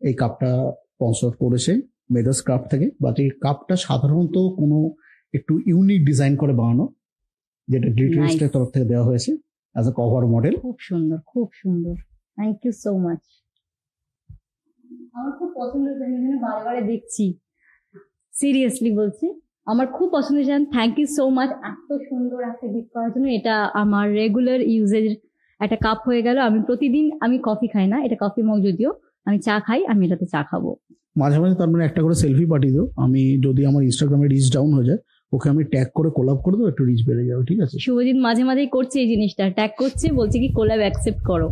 [0.00, 0.50] এই কাপটা
[0.94, 1.72] স্পন্সর করেছে
[2.10, 4.78] মেদাস কাপ থেকে বাট এই কাপটা সাধারণত কোনো
[5.34, 6.84] একটু ইউনিক ডিজাইন করে বানানো
[7.68, 8.54] যেটা গ্লিটারিস্টের Nice.
[8.54, 9.30] তরফ থেকে দেওয়া হয়েছে
[9.74, 11.94] অ্যাজ এ কভার মডেল খুব সুন্দর খুব সুন্দর।
[12.38, 13.22] থ্যাংক ইউ সো মাচ
[15.16, 17.24] আমার খুব পছন্দ হয়েছে আমি এখানে বারে দেখছি।
[18.34, 19.26] সিরিয়াসলি বলছি
[19.66, 23.54] আমার খুব পছন্দ হয়েছে থ্যাংক ইউ সো মাচ এত সুন্দর একটা গিফট করার জন্য এটা
[23.82, 25.06] আমার রেগুলার ইউজের
[25.60, 28.90] একটা কাপ হয়ে গেল। আমি প্রতিদিন আমি কফি খাই না এটা কফি মগ যদিও।
[29.26, 30.64] আমি চা খাই আমি এটাতে চা খাব।
[31.18, 34.70] মাঝে মাঝে তার মানে একটা করে সেলফি পাঠিয়ে দিও। আমি যদি আমার ইনস্টাগ্রামে রিচ ডাউন
[34.72, 35.00] হয়ে যায়
[35.32, 37.76] ওকে আমি ট্যাগ করে কোলাপ করে দেবো একটু রিচ বেড়ে যাবে ঠিক আছে?
[37.78, 41.48] শুভজিৎ মাঝে মাঝেই করছে এই জিনিসটা। ট্যাগ করছে বলছে কি কোলাব অ্যাকসেপ্ট করো।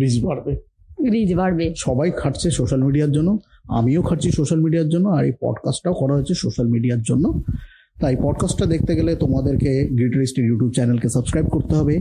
[0.00, 0.52] রিচ বাড়বে।
[1.10, 3.38] রিচ বাড়বে। সবাই খাটছে সোশ্যাল মিডিয়ার জন্য
[3.68, 7.24] আমিও খাটছি সোশ্যাল মিডিয়ার জন্য আর এই পডকাস্টটাও করা হয়েছে সোশ্যাল মিডিয়ার জন্য।
[8.00, 11.94] তাই পডকাস্টটা দেখতে গেলে তোমাদেরকে গ্রিটারিস্টের ইউটিউব চ্যানেলকে সাবস্ক্রাইব করতে হবে।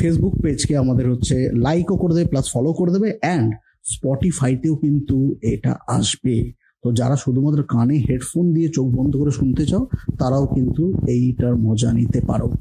[0.00, 3.50] ফেসবুক পেজকে আমাদের হচ্ছে লাইকও করে দেবে প্লাস ফলো করে দেবে অ্যান্ড
[3.86, 9.86] স্পটিফাইতেও কিন্তু এটা আসবে। তো যারা শুধুমাত্র কানে হেডফোন দিয়ে চোখ বন্ধ করে শুনতে চাও,
[10.18, 12.52] তারাও কিন্তু এইটার মজা নিতে পারো।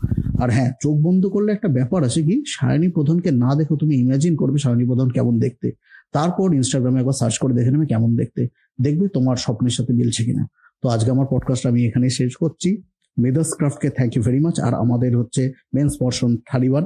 [0.42, 4.36] আর হ্যাঁ চোখ বন্ধ করলে একটা ব্যাপার আছে কি, সায়নী প্রধানকে না দেখো তুমি ইমাজিন
[4.36, 5.72] করবে সায়নী প্রধান কেমন দেখতে।
[6.12, 8.48] তারপর ইনস্টাগ্রামে একবার সার্চ করে দেখে নেবে কেমন দেখতে।
[8.82, 10.48] দেখবে তোমার স্বপ্নের সাথে মিলছে কিনা।
[10.82, 12.82] তো আজকে আমার পডকাস্ট আমি এখানে শেষ করছি।
[13.18, 16.86] মেদাস ক্রাফটকে থ্যাংক ইউ ভেরি মাচ আর আমাদের হচ্ছে মেন্স পর্সন থালিবান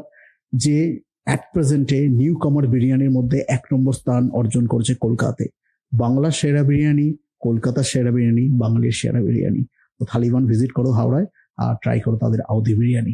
[0.54, 1.00] যে
[1.30, 5.46] অ্যাট প্রেজেন্টে নিউ কমার বিরিয়ানির মধ্যে এক নম্বর স্থান অর্জন করেছে কলকাতাতে
[5.92, 7.08] বাংলার সেরা বিরিয়ানি,
[7.46, 9.62] কলকাতার সেরা বিরিয়ানি, বাঙালির সেরা বিরিয়ানি।
[10.00, 11.28] তো থালিবান ভিজিট করো হাওড়ায়
[11.58, 13.14] আর ট্রাই করো তাদের আউদি বিরিয়ানি।